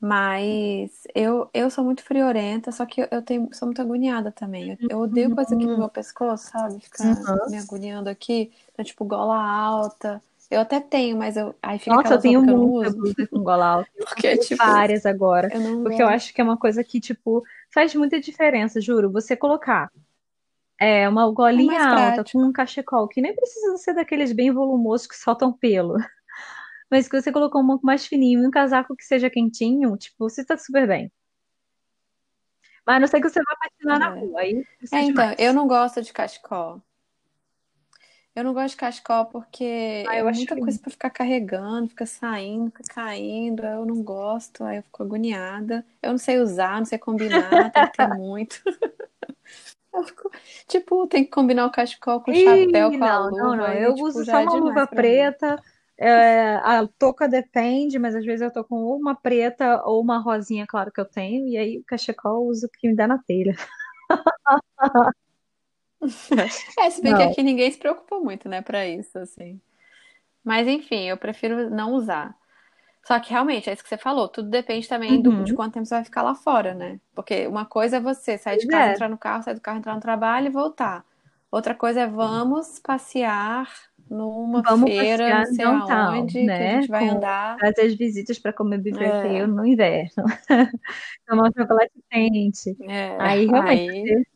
[0.00, 4.70] Mas eu, eu sou muito friorenta, só que eu, eu tenho, sou muito agoniada também.
[4.72, 6.80] Eu, eu odeio coisa aqui no hum, meu pescoço, sabe?
[6.80, 7.50] Ficar uhum.
[7.50, 8.52] me agoniando aqui.
[8.72, 10.20] Então, tipo, gola alta.
[10.50, 13.64] Eu até tenho, mas eu, aí fica Nossa, eu tenho eu muita blusa com gola
[13.66, 13.90] alta.
[13.96, 16.14] Eu Porque, comprei tipo, várias agora, eu porque eu gosto.
[16.16, 19.10] acho que é uma coisa que, tipo, faz muita diferença, juro.
[19.12, 19.90] Você colocar
[20.80, 25.06] é, uma É golinha alta com um cachecol, que nem precisa ser daqueles bem volumosos
[25.06, 25.94] que soltam pelo.
[26.90, 30.16] Mas que você colocou um pouco mais fininho e um casaco que seja quentinho, tipo,
[30.30, 31.10] você tá super bem.
[32.86, 34.20] Mas a não sei que você vai patinar na É.
[34.20, 36.80] rua, aí É, então, eu não gosto de cachecol.
[38.34, 40.82] Eu não gosto de cachecol porque Ah, é eu acho muita coisa lindo.
[40.82, 43.64] pra ficar carregando, fica saindo, fica caindo.
[43.64, 45.84] Eu não gosto, aí eu fico agoniada.
[46.02, 48.60] Eu não sei usar, não sei combinar, tem que ter muito.
[50.04, 50.30] Fico,
[50.68, 53.56] tipo, tem que combinar o cachecol com o chapéu, Ih, com a não, não, luva,
[53.56, 53.72] não.
[53.72, 55.62] aí, Eu tipo, uso só é uma luva preta.
[55.98, 60.66] é, a touca depende, mas às vezes eu tô com uma preta ou uma rosinha,
[60.66, 61.48] claro que eu tenho.
[61.48, 63.54] E aí o cachecol eu uso o que me dá na telha.
[66.78, 67.22] É, se bem que Não.
[67.22, 69.60] aqui ninguém se preocupa muito, né, pra isso, assim.
[70.44, 72.36] Mas enfim, eu prefiro não usar.
[73.06, 75.54] Só que realmente, é isso que você falou, tudo depende também do, de Uhum.
[75.54, 77.00] quanto tempo você vai ficar lá fora, né?
[77.14, 78.90] Porque uma coisa é você sair de casa, é.
[78.90, 81.04] entrar no carro, sair do carro, entrar no trabalho e voltar.
[81.50, 83.70] Outra coisa é vamos passear
[84.10, 86.68] numa Vamos feira, não passear sei downtown, aonde, que a né?
[86.68, 87.58] gente vai Com andar.
[87.58, 90.24] trazer as visitas para comer bifeteiro É, no inverno.
[91.26, 92.76] Tomar um chocolate quente.
[92.80, 94.26] é, Aí realmente aí.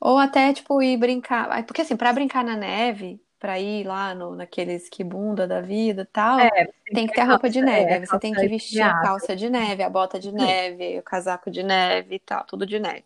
[0.00, 1.64] Ou até, tipo, ir brincar.
[1.66, 6.06] Porque assim, pra brincar na neve, pra ir lá no, naqueles esquibunda da vida e
[6.06, 7.94] tal, É, tem que tem que ter a roupa de calça, neve.
[7.94, 11.50] é, você tem que vestir a calça de neve, a bota de neve, o casaco
[11.50, 13.04] de neve e tal, tudo de neve.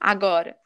[0.00, 0.56] Agora,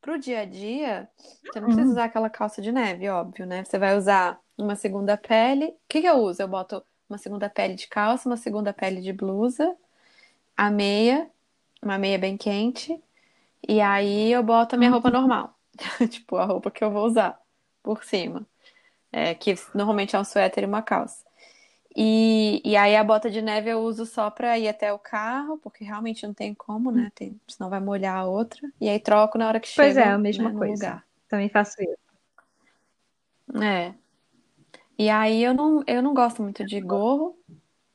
[0.00, 1.08] pro dia a dia,
[1.50, 3.64] você não precisa Hum, usar aquela calça de neve, óbvio, né?
[3.64, 5.66] Você vai usar uma segunda pele.
[5.68, 6.42] O que que eu uso?
[6.42, 9.76] Eu boto uma segunda pele de calça, uma segunda pele de blusa,
[10.56, 11.30] a meia,
[11.82, 13.02] uma meia bem quente,
[13.68, 15.12] e aí eu boto a minha roupa uhum.
[15.12, 15.58] normal.
[16.10, 17.39] Tipo, a roupa que eu vou usar
[17.82, 18.46] por cima.
[19.12, 21.24] É, que normalmente é um suéter e uma calça.
[21.96, 25.58] E, e aí a bota de neve eu uso só pra ir até o carro,
[25.58, 27.10] porque realmente não tem como, né?
[27.14, 28.60] Tem, senão vai molhar a outra.
[28.80, 30.72] E aí troco na hora que Pois é, a mesma né, coisa.
[30.72, 31.06] lugar.
[31.28, 31.98] Também faço isso.
[33.60, 33.92] É.
[34.96, 37.36] E aí eu não, eu não gosto muito de gorro,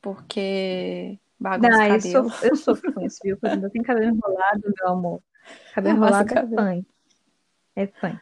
[0.02, 3.38] porque bagunça Não, eu sofro, eu sofro com isso, viu?
[3.38, 5.22] Quando ainda tem cabelo enrolado, meu amor.
[5.72, 6.56] Cabelo enrolado é cabelo.
[6.56, 6.86] punk.
[7.76, 8.20] É punk.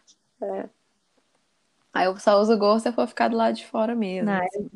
[1.95, 4.71] Aí eu só uso gorro se eu for ficar do lado de fora mesmo, assim.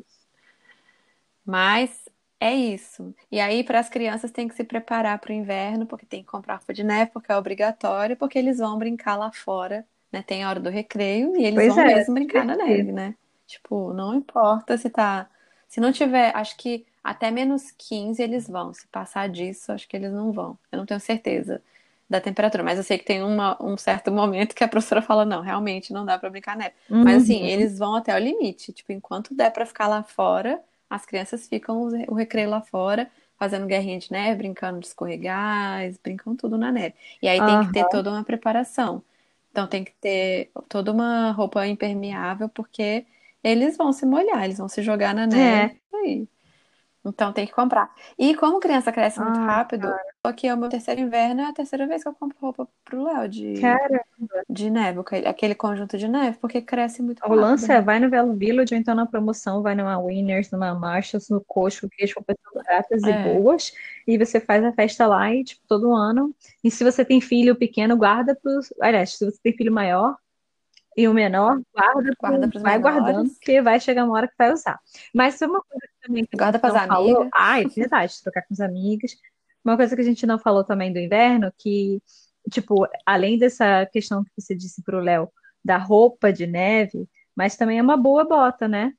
[1.45, 2.07] Mas
[2.39, 3.13] é isso.
[3.31, 6.29] E aí, para as crianças, tem que se preparar para o inverno, porque tem que
[6.29, 10.21] comprar roupa de neve, porque é obrigatório, porque eles vão brincar lá fora, né?
[10.23, 13.15] Tem a hora do recreio e eles Pois vão é, mesmo brincar na neve, né?
[13.47, 15.29] Tipo, não importa se tá.
[15.67, 18.73] Se não tiver, acho que até menos 15 eles vão.
[18.73, 20.57] Se passar disso, acho que eles não vão.
[20.71, 21.61] Eu não tenho certeza.
[22.09, 22.63] Da temperatura.
[22.63, 25.93] Mas eu sei que tem uma, um certo momento que a professora fala, não, realmente
[25.93, 26.73] não dá para brincar neve.
[26.89, 27.03] Uhum.
[27.03, 28.73] Mas assim, eles vão até o limite.
[28.73, 33.67] Tipo, enquanto der para ficar lá fora, as crianças ficam o recreio lá fora, fazendo
[33.67, 36.95] guerrinha de neve, brincando de escorregais, brincam tudo na neve.
[37.21, 39.03] E aí tem que ter toda uma preparação.
[39.51, 43.05] Então tem que ter toda uma roupa impermeável, porque
[43.43, 45.79] eles vão se molhar, eles vão se jogar na neve.
[45.93, 45.97] É.
[45.97, 46.27] Aí.
[47.05, 47.93] Então tem que comprar.
[48.17, 49.87] E como criança cresce muito Ai, rápido,
[50.23, 53.03] aqui é o meu terceiro inverno, é a terceira vez que eu compro roupa pro
[53.03, 54.03] Léo de, cara,
[54.49, 57.35] de neve, aquele conjunto de neve, porque cresce muito o rápido.
[57.35, 61.29] lance é vai no Velo Village ou então na promoção, vai numa Winners, numa Marshalls,
[61.31, 63.13] no Costco, que as roupas são baratas e É.
[63.13, 63.73] boas,
[64.07, 66.33] e você faz a festa lá e, tipo, todo ano.
[66.63, 68.73] E se você tem filho pequeno, guarda pros.
[68.81, 70.15] Aliás, se você tem filho maior
[70.99, 73.01] e o menor, guarda, Guarda pros vai menores.
[73.03, 74.77] guardando, porque vai chegar uma hora que vai usar.
[75.15, 77.07] Mas foi uma coisa que também que Guarda não falou.
[77.07, 77.29] amigas.
[77.33, 79.15] Ah, é verdade, trocar com os amigos.
[79.63, 82.01] Uma coisa que a gente não falou também do inverno, que,
[82.51, 85.31] tipo, além dessa questão que você disse pro Léo,
[85.63, 88.93] da roupa de neve, mas também é uma boa bota, né?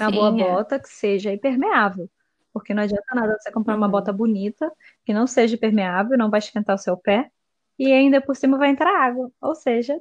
[0.00, 0.32] Uma boa é.
[0.32, 2.10] bota que seja impermeável.
[2.52, 3.92] Porque não adianta nada você comprar uma Uhum.
[3.92, 4.68] bota bonita,
[5.04, 7.30] que não seja impermeável, não vai esquentar o seu pé,
[7.78, 9.30] e ainda por cima vai entrar água.
[9.40, 9.98] Ou seja,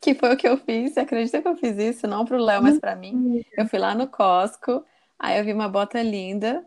[0.00, 0.96] Que foi o que eu fiz.
[0.96, 2.06] Acredita que eu fiz isso?
[2.06, 3.20] Não pro Léo, mas pra mim.
[3.56, 4.84] Eu fui lá no Costco,
[5.18, 6.64] aí eu vi uma bota linda,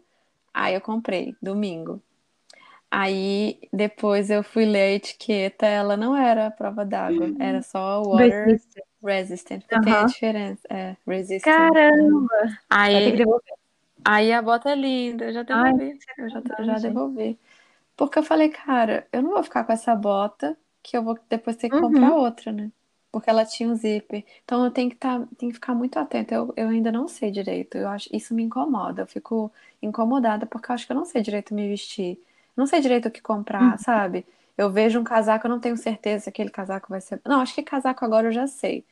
[0.53, 2.01] aí eu comprei, domingo.
[2.89, 8.01] Aí depois eu fui ler a etiqueta, ela não era a prova d'água, era só
[8.03, 8.81] water resiste.
[9.03, 10.61] resistant, porque tem a diferença.
[10.69, 11.73] É, resistant.
[11.73, 12.27] Caramba!
[12.69, 13.15] Aí,
[14.05, 16.89] aí a bota é linda, eu já Ai, devolvi, eu já, eu já sacanagem.
[16.89, 17.39] devolvi.
[17.97, 21.57] Porque eu falei, cara, eu não vou ficar com essa bota que eu vou depois
[21.57, 21.75] ter que Uhum.
[21.77, 22.71] comprar outra, né?
[23.11, 24.25] Porque ela tinha um zíper.
[24.45, 26.35] Então eu tenho que tá, tenho que ficar muito atenta.
[26.35, 27.77] Eu, eu ainda não sei direito.
[27.77, 29.03] Eu acho, isso me incomoda.
[29.03, 32.21] Eu fico incomodada porque eu acho que eu não sei direito me vestir.
[32.55, 33.79] Não sei direito o que comprar, Uhum.
[33.79, 34.25] sabe?
[34.57, 37.21] Eu vejo um casaco, eu não tenho certeza se aquele casaco vai ser.
[37.25, 38.85] Não, acho que casaco agora eu já sei.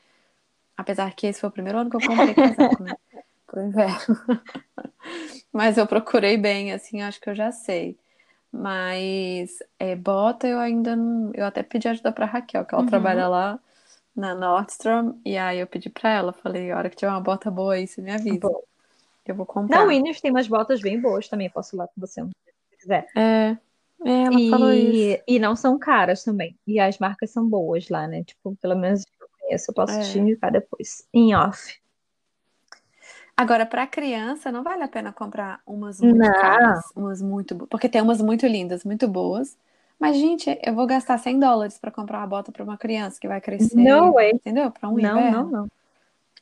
[0.78, 2.96] Apesar que esse foi o primeiro ano que eu comprei casaco, né?
[3.48, 4.18] Pro inverno.
[5.52, 7.98] Mas eu procurei bem, assim, acho que eu já sei.
[8.58, 11.32] Mas é, bota eu ainda não.
[11.34, 12.90] Eu até pedi ajuda pra Raquel, que ela Uhum.
[12.90, 13.60] trabalha lá
[14.16, 15.20] na Nordstrom.
[15.26, 17.86] E aí eu pedi pra ela, falei, a hora que tiver uma bota boa aí,
[17.86, 18.40] você me avisa.
[18.40, 18.62] Bom.
[19.26, 19.88] Eu vou Na comprar.
[19.88, 23.08] Winners tem umas botas bem boas também, posso ir lá com você se quiser.
[23.16, 23.58] É,
[24.06, 25.22] é, ela falou isso.
[25.28, 26.56] E, e não são caras também.
[26.66, 28.24] E as marcas são boas lá, né?
[28.24, 30.22] Tipo, pelo menos eu conheço, eu posso te É.
[30.22, 31.08] indicar depois.
[31.14, 31.76] Em off.
[33.38, 36.32] Agora, pra criança, não vale a pena comprar umas muito Não.
[36.32, 39.58] caras, umas muito Porque tem umas muito lindas, muito boas.
[40.00, 43.28] Mas, gente, eu vou gastar 100 dólares pra comprar uma bota pra uma criança que
[43.28, 44.32] vai crescer, No way.
[44.42, 44.72] entendeu?
[44.72, 45.50] Pra um Não, inverno.
[45.50, 45.68] não, não.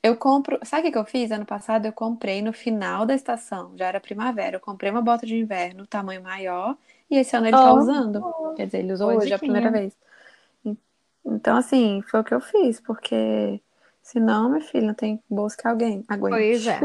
[0.04, 0.60] Eu compro.
[0.66, 1.32] Sabe o que eu fiz?
[1.32, 4.58] Ano passado eu comprei no final da estação, já era primavera.
[4.58, 6.78] Eu comprei uma bota de inverno, tamanho maior,
[7.10, 7.74] e esse ano ele tá Oh.
[7.74, 8.28] usando.
[8.56, 9.40] Quer dizer, ele usou hoje a diquinha.
[9.40, 9.98] primeira vez.
[11.26, 13.63] Então, assim, foi o que eu fiz, porque
[14.04, 16.36] senão, meu filho, não tem bolsa que alguém aguente.
[16.36, 16.80] Pois é.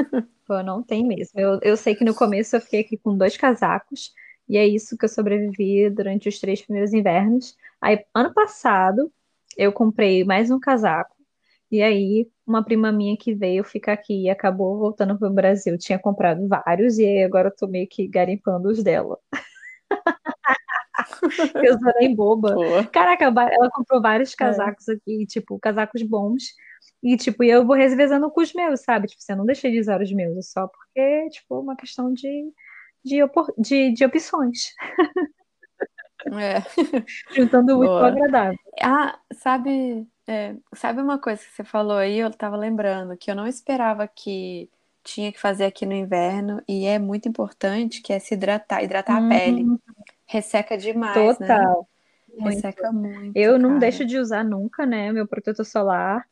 [0.46, 1.38] Pô, não tem mesmo.
[1.38, 4.12] Eu, eu sei que no começo eu fiquei aqui com dois casacos,
[4.48, 7.54] e é isso que eu sobrevivi durante os três primeiros invernos.
[7.80, 9.12] Aí, ano passado,
[9.56, 11.14] eu comprei mais um casaco,
[11.70, 15.76] e aí uma prima minha que veio ficar aqui e acabou voltando para o Brasil
[15.76, 19.18] tinha comprado vários, e aí agora eu tô meio que garimpando os dela.
[21.54, 22.54] Eu sou nem boba.
[22.54, 22.90] Pô.
[22.90, 26.54] Caraca, ela comprou vários casacos aqui, tipo, casacos bons.
[27.02, 29.06] E, tipo, eu vou revezando com os meus, sabe?
[29.06, 32.52] Tipo, você não deixei de usar os meus, só porque, tipo, uma questão de,
[33.04, 33.18] de,
[33.58, 34.74] de, de opções.
[36.26, 36.62] É.
[37.34, 38.08] Juntando o útil ao Boa.
[38.08, 38.58] agradável.
[38.82, 42.18] Ah, sabe, é, sabe uma coisa que você falou aí?
[42.18, 44.68] Eu tava lembrando que eu não esperava que
[45.04, 49.24] tinha que fazer aqui no inverno e é muito importante, que é se hidratar, hidratar
[49.24, 49.64] a pele.
[50.26, 51.46] Resseca demais, né?
[51.46, 51.88] total.
[52.36, 52.54] Muito.
[52.54, 53.80] Resseca muito, Eu não cara.
[53.80, 55.10] deixo de usar nunca, né?
[55.12, 56.26] Meu protetor solar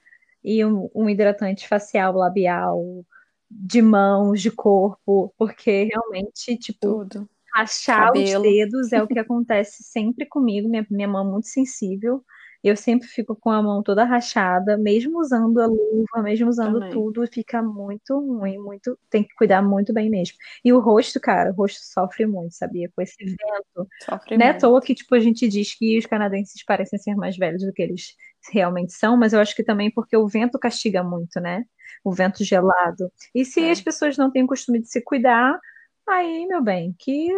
[0.46, 3.04] e um, um hidratante facial, labial,
[3.50, 7.28] de mãos, de corpo, porque realmente, tipo, Tudo.
[7.52, 8.42] Rachar os Cabelo.
[8.42, 10.68] dedos é o que acontece sempre comigo.
[10.68, 12.22] Minha, minha mão é muito sensível.
[12.62, 16.90] Eu sempre fico com a mão toda rachada, mesmo usando a luva, mesmo usando Também.
[16.90, 20.36] tudo, fica muito ruim, muito, tem que cuidar muito bem mesmo.
[20.64, 22.90] E o rosto, cara, o rosto sofre muito, sabia?
[22.94, 23.88] Com esse vento.
[24.04, 27.14] Sofre Não é à toa que, tipo, a gente diz que os canadenses parecem ser
[27.14, 28.14] mais velhos do que eles
[28.52, 31.64] realmente são, mas eu acho que também porque o vento castiga muito, né?
[32.04, 33.10] O vento gelado.
[33.34, 33.70] E se É.
[33.70, 35.58] as pessoas não têm o costume de se cuidar,
[36.06, 37.28] aí, meu bem, que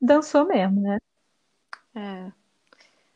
[0.00, 0.98] dançou mesmo, né?
[1.94, 2.32] É.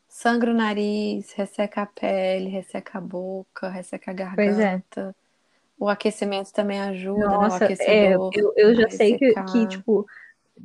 [0.09, 4.63] Sangra o nariz, resseca a pele, resseca a boca, resseca a Pois é.
[4.63, 5.15] garganta.
[5.79, 7.37] O aquecimento também ajuda, né?
[7.37, 10.07] Nossa, é, aquecedor eu, eu já sei que, que, tipo,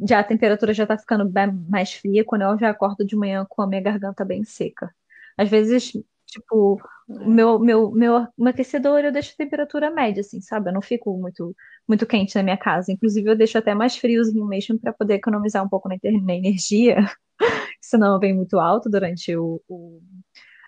[0.07, 3.45] já a temperatura já tá ficando bem mais fria quando eu já acordo de manhã
[3.49, 4.93] com a minha garganta bem seca.
[5.35, 5.93] Às vezes,
[6.29, 7.25] tipo, É.
[7.27, 10.69] meu, meu, meu, meu aquecedor eu deixo a temperatura média, assim, sabe?
[10.69, 11.55] Eu não fico muito,
[11.87, 12.91] muito quente na minha casa.
[12.91, 16.97] Inclusive, eu deixo até mais friozinho mesmo para poder economizar um pouco na, na energia,
[17.81, 20.01] senão vem muito alto durante o, o...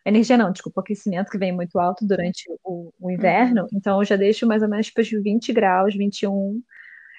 [0.06, 3.63] Energia não, desculpa, o aquecimento que vem muito alto durante o, o inverno.
[3.63, 3.67] Uhum.
[3.74, 6.62] Então, eu já deixo mais ou menos para os 20 graus, 21.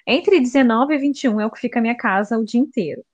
[0.06, 3.04] Entre 19 e 21 é o que fica a minha casa o dia inteiro,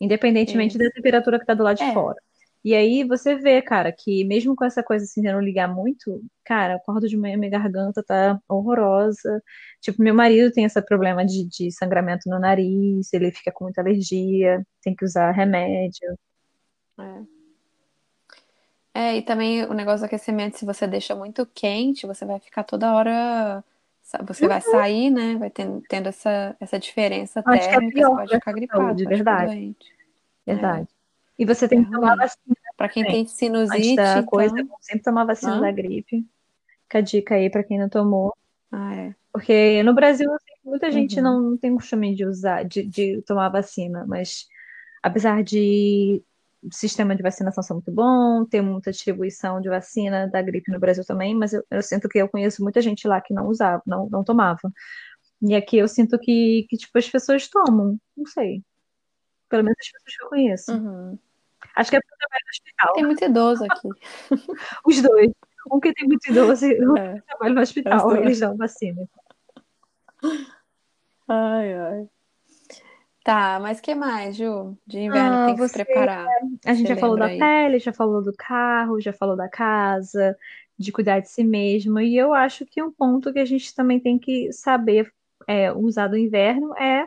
[0.00, 0.94] independentemente da Isso.
[0.94, 1.92] temperatura que tá do lado de É.
[1.92, 2.18] fora.
[2.64, 6.22] E aí você vê, cara, que mesmo com essa coisa assim de não ligar muito,
[6.44, 9.42] cara, acordo de manhã, minha garganta tá horrorosa.
[9.80, 13.80] Tipo, meu marido tem esse problema de, de sangramento no nariz, ele fica com muita
[13.80, 16.16] alergia, tem que usar remédio.
[16.98, 17.42] É.
[18.94, 22.62] É, e também o negócio do aquecimento, se você deixa muito quente, você vai ficar
[22.62, 23.64] toda hora.
[24.26, 25.36] Você vai sair, né?
[25.36, 28.52] Vai tendo, tendo essa, essa diferença Acho que é térmica, você pior pode pra ficar
[28.52, 29.92] gripado, pode ficar verdade, doente.
[31.42, 32.18] E você tem que tomar ruim.
[32.18, 34.66] vacina Pra quem tem sinusite, da coisa, então.
[34.66, 35.72] bom sempre tomar vacina da Hã?
[35.72, 36.26] gripe.
[36.84, 38.34] Fica a dica aí pra quem não tomou.
[38.70, 39.14] Ah, é.
[39.32, 40.28] Porque no Brasil,
[40.64, 41.22] muita gente Uhum.
[41.22, 44.46] não, não tem costume de usar, de, de tomar vacina, mas
[45.02, 46.22] apesar de
[46.62, 50.78] o sistema de vacinação ser muito bom, ter muita distribuição de vacina da gripe no
[50.78, 53.82] Brasil também, mas eu, eu sinto que eu conheço muita gente lá que não usava,
[53.84, 54.70] não, não tomava.
[55.42, 58.62] E aqui eu sinto que, que tipo, as pessoas tomam, não sei,
[59.48, 60.72] pelo menos as pessoas que eu conheço.
[60.72, 61.18] Uhum.
[61.74, 63.88] Acho que é porque trabalho no hospital, Tem muito idoso aqui.
[64.86, 65.30] os dois.
[65.70, 68.56] Um que tem muito idoso e outro É, que trabalha no os hospital, eles dão
[68.56, 69.08] vacina.
[71.28, 72.08] Ai, ai.
[73.24, 74.76] Tá, mas que mais, Ju?
[74.84, 76.26] De inverno Ah, tem que se você preparar.
[76.66, 77.38] A gente já falou da aí?
[77.38, 80.36] pele, já falou do carro, já falou da casa,
[80.76, 82.00] de cuidar de si mesmo.
[82.00, 85.12] E eu acho que um ponto que a gente também tem que saber
[85.46, 87.06] é, usar do inverno é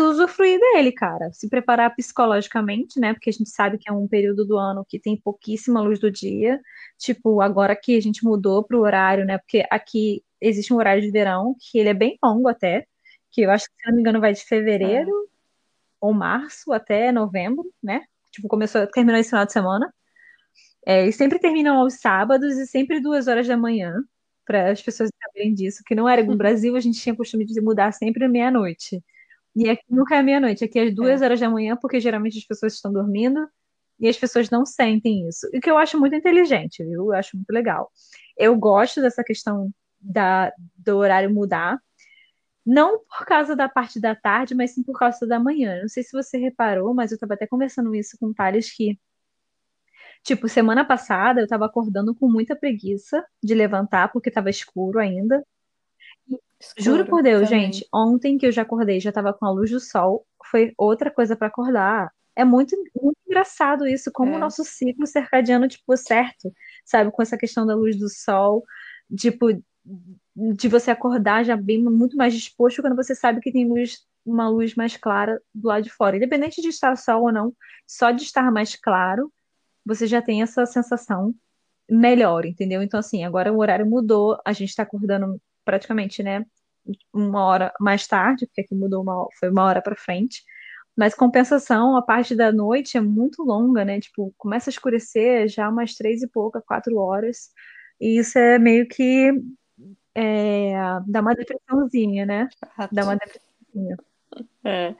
[0.00, 1.32] usufruir dele, cara.
[1.32, 3.12] Se preparar psicologicamente, né?
[3.14, 6.10] Porque a gente sabe que é um período do ano que tem pouquíssima luz do
[6.10, 6.60] dia.
[6.98, 9.38] Tipo, agora que a gente mudou pro horário, né?
[9.38, 12.86] Porque aqui existe um horário de verão, que ele é bem longo até,
[13.30, 15.28] que eu acho que, se não me engano, vai de fevereiro É.
[16.00, 18.02] ou março até novembro, né?
[18.32, 19.92] Tipo, começou, terminou esse final de semana.
[20.86, 23.94] É, e sempre terminam aos sábados e sempre duas horas da manhã,
[24.46, 27.60] para as pessoas saberem disso, que não era no Brasil, a gente tinha costume de
[27.60, 29.02] mudar sempre meia-noite.
[29.54, 31.24] E aqui nunca é meia-noite, aqui é às duas É.
[31.24, 33.46] horas da manhã, porque geralmente as pessoas estão dormindo
[34.00, 35.46] e as pessoas não sentem isso.
[35.54, 37.06] O que eu acho muito inteligente, viu?
[37.06, 37.90] Eu acho muito legal.
[38.36, 41.78] Eu gosto dessa questão da, do horário mudar,
[42.66, 45.80] não por causa da parte da tarde, mas sim por causa da manhã.
[45.82, 48.98] Não sei se você reparou, mas eu estava até conversando isso com o Thales que
[50.22, 55.44] Tipo, semana passada eu tava acordando com muita preguiça de levantar porque tava escuro ainda.
[56.76, 57.72] Juro por Escuro Deus, também.
[57.72, 61.10] gente, ontem que eu já acordei, já tava com a luz do sol, foi outra
[61.10, 62.10] coisa pra acordar.
[62.34, 64.38] É muito, muito engraçado isso, como o É.
[64.38, 66.52] nosso ciclo circadiano, tipo, certo,
[66.84, 67.10] sabe?
[67.10, 68.64] Com essa questão da luz do sol,
[69.16, 69.48] tipo,
[70.34, 74.48] de você acordar já bem muito mais disposto quando você sabe que tem luz, uma
[74.48, 76.16] luz mais clara do lado de fora.
[76.16, 77.52] Independente de estar sol ou não,
[77.86, 79.30] só de estar mais claro,
[79.84, 81.34] você já tem essa sensação
[81.90, 82.82] melhor, entendeu?
[82.82, 86.44] Então, assim, agora o horário mudou, a gente tá acordando praticamente, né,
[87.12, 90.42] uma hora mais tarde, porque aqui mudou uma, foi uma hora para frente.
[90.96, 93.98] Mas compensação, a parte da noite é muito longa, né?
[94.00, 97.50] Tipo, começa a escurecer já umas três e pouca, quatro horas.
[98.00, 99.32] E isso é meio que
[100.14, 100.74] é,
[101.06, 102.48] dá uma depressãozinha, né?
[102.90, 103.96] Dá uma depressãozinha.
[104.64, 104.94] É.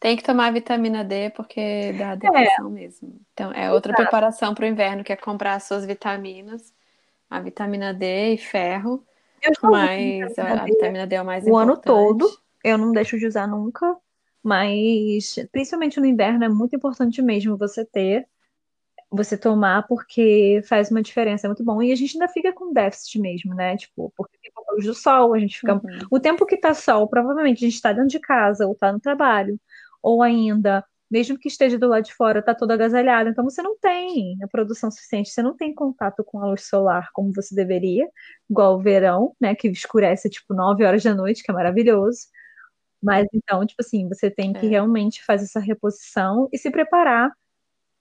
[0.00, 3.20] Tem que tomar vitamina D porque dá É, depressão mesmo.
[3.32, 4.02] Então, é outra exato.
[4.02, 6.72] preparação para o inverno, que é comprar as suas vitaminas,
[7.28, 9.04] a vitamina D e ferro,
[9.62, 12.28] mas a, a vitamina D é o mais o ano todo.
[12.64, 13.96] Eu não deixo de usar nunca,
[14.42, 18.26] mas principalmente no inverno é muito importante mesmo você ter,
[19.10, 21.82] você tomar, porque faz uma diferença, é muito bom.
[21.82, 23.76] E a gente ainda fica com déficit mesmo, né?
[23.76, 25.74] Tipo, porque tem pouca luz do sol, a gente fica.
[25.74, 25.98] Uhum.
[26.10, 29.00] O tempo que tá sol, provavelmente a gente tá dentro de casa ou tá no
[29.00, 29.58] trabalho,
[30.02, 33.30] ou ainda, mesmo que esteja do lado de fora, tá todo agasalhado.
[33.30, 37.08] Então você não tem a produção suficiente, você não tem contato com a luz solar
[37.14, 38.06] como você deveria,
[38.50, 39.54] igual o verão, né?
[39.54, 42.20] Que escurece tipo 9 horas da noite, que é maravilhoso.
[43.02, 44.70] Mas então, tipo assim, você tem que É.
[44.70, 47.30] realmente fazer essa reposição e se preparar,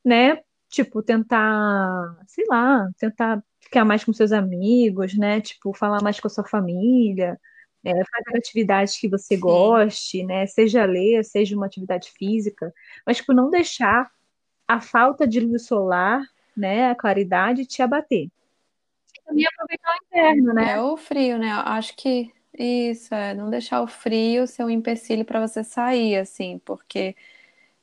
[0.06, 0.40] né?
[0.70, 5.42] Tipo, tentar, sei lá, tentar ficar mais com seus amigos, né?
[5.42, 7.40] Tipo, falar mais com a sua família,
[7.88, 9.42] é, fazer atividades que você Sim.
[9.42, 10.46] goste, né?
[10.48, 12.74] Seja ler, seja uma atividade física,
[13.06, 14.12] mas, tipo, não deixar
[14.68, 16.22] a falta de luz solar,
[16.56, 16.90] né?
[16.92, 18.30] A claridade te abater.
[19.16, 20.72] E também aproveitar o inverno, né?
[20.74, 21.52] É o frio, né?
[21.52, 26.60] Acho que Isso, é, não deixar o frio ser um empecilho para você sair, assim,
[26.66, 27.16] porque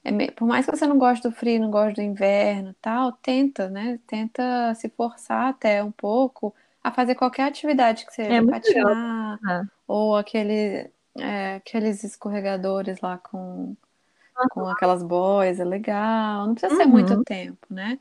[0.04, 2.74] é me- por mais que você não goste do frio, não goste do inverno, e
[2.74, 3.98] tal, tenta, né?
[4.06, 8.96] Tenta se forçar até um pouco a fazer qualquer atividade que É seja, legal.
[8.96, 9.64] patinar tá?
[9.86, 13.76] ou aquele, é, aqueles escorregadores lá com,
[14.48, 16.46] com aquelas boias, é legal.
[16.48, 17.24] Não precisa ser muito Uhum.
[17.24, 17.98] tempo, né?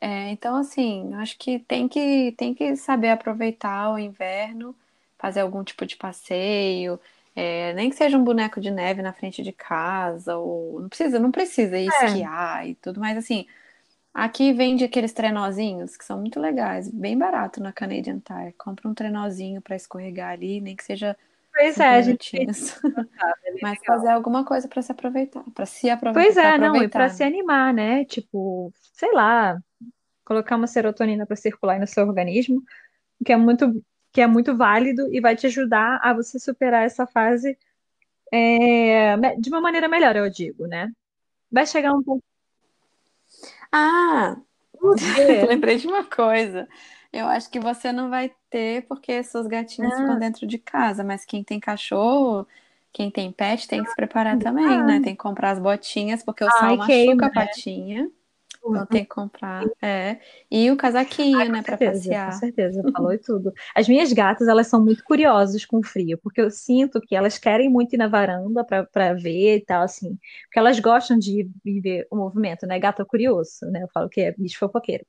[0.00, 4.76] É, então, assim, acho que tem que tem que saber aproveitar o inverno,
[5.18, 7.00] fazer algum tipo de passeio,
[7.34, 11.18] é, nem que seja um boneco de neve na frente de casa, ou não precisa,
[11.18, 13.46] não precisa ir É, esquiar e tudo, mas assim,
[14.24, 18.52] aqui vende aqueles trenozinhos que são muito legais, bem barato na Canadian Tire.
[18.58, 21.16] Compra um trenozinho para escorregar ali, nem que seja
[21.54, 22.48] pois é, a gente é bem
[23.62, 27.06] mas fazer alguma coisa para se aproveitar, para se aproveitar, Pois é, não, e para
[27.06, 27.26] aproveitar, se né?
[27.26, 28.04] animar, né?
[28.04, 29.58] Tipo, sei lá,
[30.24, 32.62] colocar uma serotonina para circular aí no seu organismo,
[33.24, 37.06] que é muito, que é muito válido e vai te ajudar a você superar essa
[37.06, 37.58] fase
[38.32, 40.90] é, de uma maneira melhor, eu digo, né?
[41.50, 42.22] Vai chegar um ponto.
[43.72, 44.36] Ah?
[45.48, 46.68] Lembrei de uma coisa.
[47.12, 51.02] Eu acho que você não vai ter porque seus gatinhos ficam Ah, dentro de casa,
[51.04, 52.46] mas quem tem cachorro,
[52.92, 55.00] quem tem pet, tem que se preparar também, né?
[55.00, 57.32] ah, Tem que comprar as botinhas, porque o sal ai, queima, machuca a né?
[57.32, 58.10] patinha.
[58.64, 60.18] Então tem que comprar, é.
[60.50, 62.32] E o casaquinho, Com né, para certeza, com passear.
[62.32, 63.52] certeza, falou e tudo.
[63.74, 67.38] As minhas gatas, elas são muito curiosas com o frio, porque eu sinto que elas
[67.38, 72.06] querem muito ir na varanda para ver e tal, assim, porque elas gostam de viver
[72.10, 72.78] o movimento, né?
[72.78, 73.82] Gato é curioso, né?
[73.82, 75.04] Eu falo que é bicho fofoqueiro.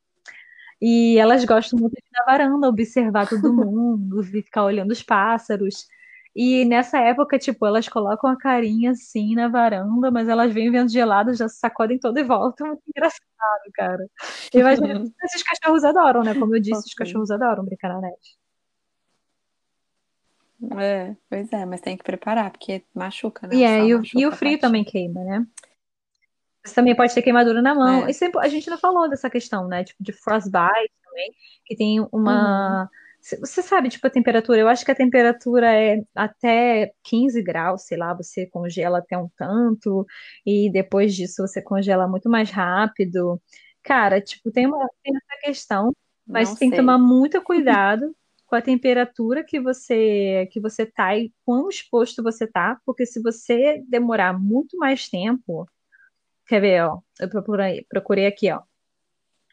[0.82, 5.88] E elas gostam muito de ir na varanda, observar todo mundo, ficar olhando os pássaros.
[6.42, 10.90] E nessa época, tipo, elas colocam a carinha assim na varanda, mas elas vêm vendo
[10.90, 12.66] gelado, já se sacodem todo e voltam.
[12.68, 14.08] Muito engraçado, cara.
[14.54, 16.34] Eu imagino que esses cachorros adoram, né?
[16.34, 18.16] Como eu disse, os cachorros adoram brincar na neve.
[20.82, 23.56] É, pois é, mas tem que preparar, porque machuca, né?
[23.56, 25.46] E, O é, e, o, e frio também queima, né?
[26.64, 28.08] Você também pode ter queimadura na mão.
[28.08, 28.14] E É.
[28.14, 29.84] sempre, a gente não falou dessa questão, né?
[29.84, 31.34] Tipo, de frostbite também,
[31.66, 32.08] que tem Uhum.
[33.22, 34.60] Você sabe, tipo, a temperatura?
[34.60, 39.30] Eu acho que a temperatura é até 15 graus, sei lá, você congela até um
[39.38, 40.06] tanto,
[40.46, 43.42] e depois disso você congela muito mais rápido.
[43.84, 45.92] Cara, tipo, tem uma, tem essa questão,
[46.28, 46.98] mas Não tem que tomar sei.
[46.98, 48.16] muito cuidado
[48.48, 53.22] com a temperatura que você que você tá e quão exposto você tá, porque se
[53.22, 55.68] você demorar muito mais tempo
[56.48, 57.02] Quer ver, ó?
[57.20, 58.62] Eu procurei, procurei aqui, ó.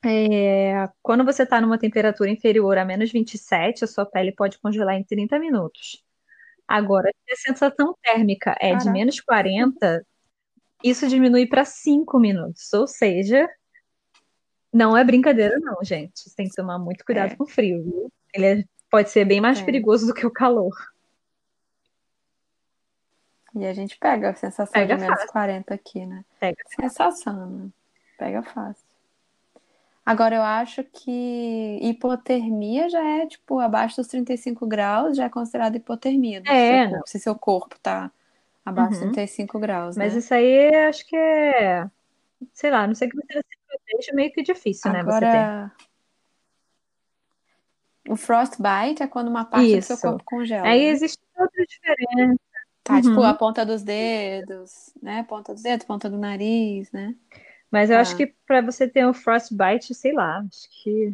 [0.04, 4.94] É, quando você está numa temperatura inferior a menos 27, a sua pele pode congelar
[4.94, 6.04] em 30 minutos.
[6.68, 8.90] Agora, se a sensação térmica é de Caraca.
[8.92, 10.04] menos 40,
[10.82, 12.72] isso diminui para 5 minutos.
[12.72, 13.48] Ou seja,
[14.72, 16.20] não é brincadeira, não, gente.
[16.20, 18.12] Você tem que tomar muito cuidado É, com o frio, viu?
[18.34, 19.66] Ele é- pode ser bem mais tem.
[19.66, 20.74] perigoso do que o calor.
[23.54, 26.24] E a gente pega a sensação de Pega menos fácil, 40 aqui, né?
[26.38, 26.56] pega.
[26.78, 27.68] Sensação, né?
[28.18, 28.85] Pega fácil.
[30.06, 35.76] Agora, eu acho que hipotermia já é, tipo, abaixo dos 35 graus, já é considerado
[35.76, 37.08] hipotermia seu É, corpo.
[37.08, 38.12] Se seu corpo tá
[38.64, 39.12] abaixo dos Uhum.
[39.12, 40.18] 35 graus, Mas né?
[40.18, 41.90] isso aí acho que é,
[42.52, 45.38] sei lá, não sei que você proteja, meio que difícil, né, você ter.
[45.38, 45.72] Agora,
[48.08, 50.00] o frostbite é quando uma parte do seu Isso.
[50.10, 50.90] corpo congela, Aí né?
[50.90, 52.40] existe outra diferença.
[52.82, 53.38] Tá, tipo, a Uhum.
[53.38, 55.24] ponta dos dedos, né?
[55.24, 57.16] Ponta dos dedos, ponta do nariz, né?
[57.70, 58.16] Mas eu acho Tá.
[58.18, 61.12] que para você ter um frostbite, sei lá, acho que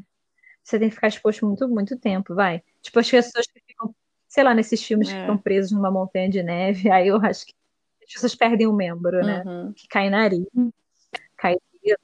[0.62, 2.62] você tem que ficar exposto muito, muito tempo, vai.
[2.82, 3.94] Tipo, as pessoas que ficam,
[4.28, 5.38] sei lá, nesses filmes que ficam É.
[5.38, 7.54] presos numa montanha de neve, aí eu acho que
[8.04, 9.42] as pessoas perdem um membro, né?
[9.46, 9.72] Uhum.
[9.72, 10.44] Que cai nariz,
[11.36, 11.56] cai.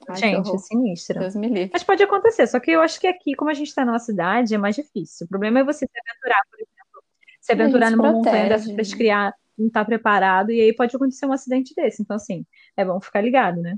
[0.09, 1.21] Ai, Gente, é sinistro.
[1.21, 1.71] Deus me livre.
[1.73, 4.53] Mas pode acontecer, só que eu acho que aqui, como a gente está numa cidade,
[4.53, 5.25] é mais difícil.
[5.25, 7.03] O problema é você se aventurar, por exemplo,
[7.41, 8.83] se gente aventurar numa montanha dessa protege, para né?
[8.83, 12.03] esquiar, não estar preparado, e aí pode acontecer um acidente desse.
[12.03, 12.45] Então, assim,
[12.77, 13.77] é bom ficar ligado, né?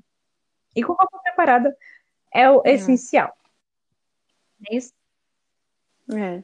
[0.75, 1.77] E com roupa preparada
[2.33, 2.73] é o É.
[2.75, 3.37] essencial.
[4.71, 4.93] É isso?
[6.15, 6.43] É.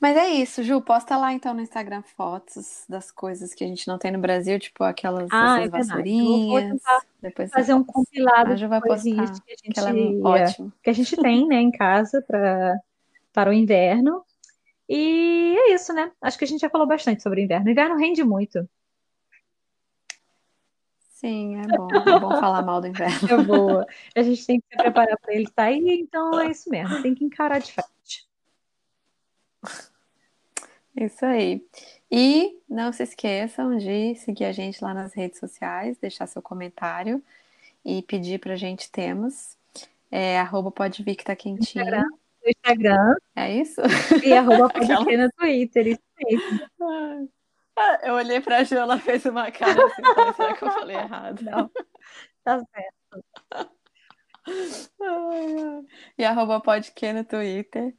[0.00, 0.80] Mas é isso, Ju.
[0.82, 4.58] Posta lá então no Instagram fotos das coisas que a gente não tem no Brasil,
[4.58, 6.80] tipo aquelas Ah, é vassourinhas.
[7.20, 9.04] Depois fazer um compilado A Ju vai postar,
[9.40, 10.72] que a que ela é gente, ótima.
[10.82, 12.76] que a gente tem, né, em casa para
[13.32, 14.24] para o inverno.
[14.88, 16.10] E é isso, né?
[16.20, 17.66] Acho que a gente já falou bastante sobre o inverno.
[17.66, 18.68] O inverno rende muito.
[21.24, 21.88] Sim, é bom.
[21.92, 23.28] É bom falar mal do inverno.
[23.30, 23.86] É boa.
[24.16, 27.00] A gente tem que se preparar para ele sair, então é isso mesmo.
[27.00, 28.28] Tem que encarar de frente.
[30.96, 31.64] Isso aí.
[32.10, 37.22] E não se esqueçam de seguir a gente lá nas redes sociais, deixar seu comentário
[37.84, 39.56] e pedir pra gente temas.
[40.10, 42.02] É arroba pode vir que tá Instagram.
[42.02, 42.18] quentinho.
[42.44, 43.16] no Instagram.
[43.36, 43.80] É isso?
[44.24, 47.30] E arroba podcast no Twitter, isso mesmo.
[48.02, 50.02] Eu olhei pra Ju, ela fez uma cara assim,
[50.36, 51.42] será que eu falei errado?
[51.44, 51.70] Não,
[52.44, 53.24] tá certo.
[56.18, 57.94] E arroba podcast no Twitter,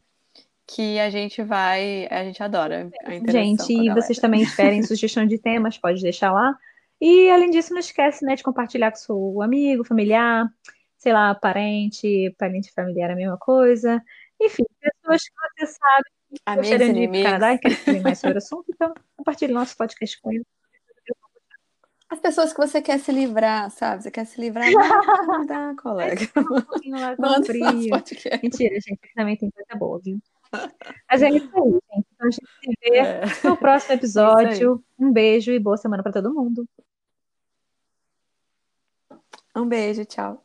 [0.67, 5.25] que a gente vai, a gente adora a interação Gente, e vocês também esperem sugestão
[5.25, 6.53] de temas, pode deixar lá.
[6.99, 10.45] E além disso, não esquece, né, de compartilhar com seu amigo, familiar,
[10.97, 14.03] sei lá, parente, parente familiar, a mesma coisa.
[14.41, 17.23] Enfim, pessoas que você sabe que Amigos, gostariam de ir para o inimigos.
[17.31, 20.45] Canadá e querem saber mais sobre o assunto, então compartilhe nosso podcast com eles.
[22.09, 24.03] As pessoas que você quer se livrar, sabe?
[24.03, 24.69] Você quer se livrar,
[25.47, 26.21] da colega.
[26.37, 27.63] Um pouquinho lá com Manda frio.
[28.43, 30.19] Mentira, gente, também tem coisa boa, viu?
[31.09, 32.07] Mas é isso aí, gente.
[32.13, 33.21] Então a gente se vê É.
[33.43, 34.83] no próximo episódio.
[34.99, 36.67] Um beijo e boa semana para todo mundo.
[39.55, 40.42] Um beijo, tchau.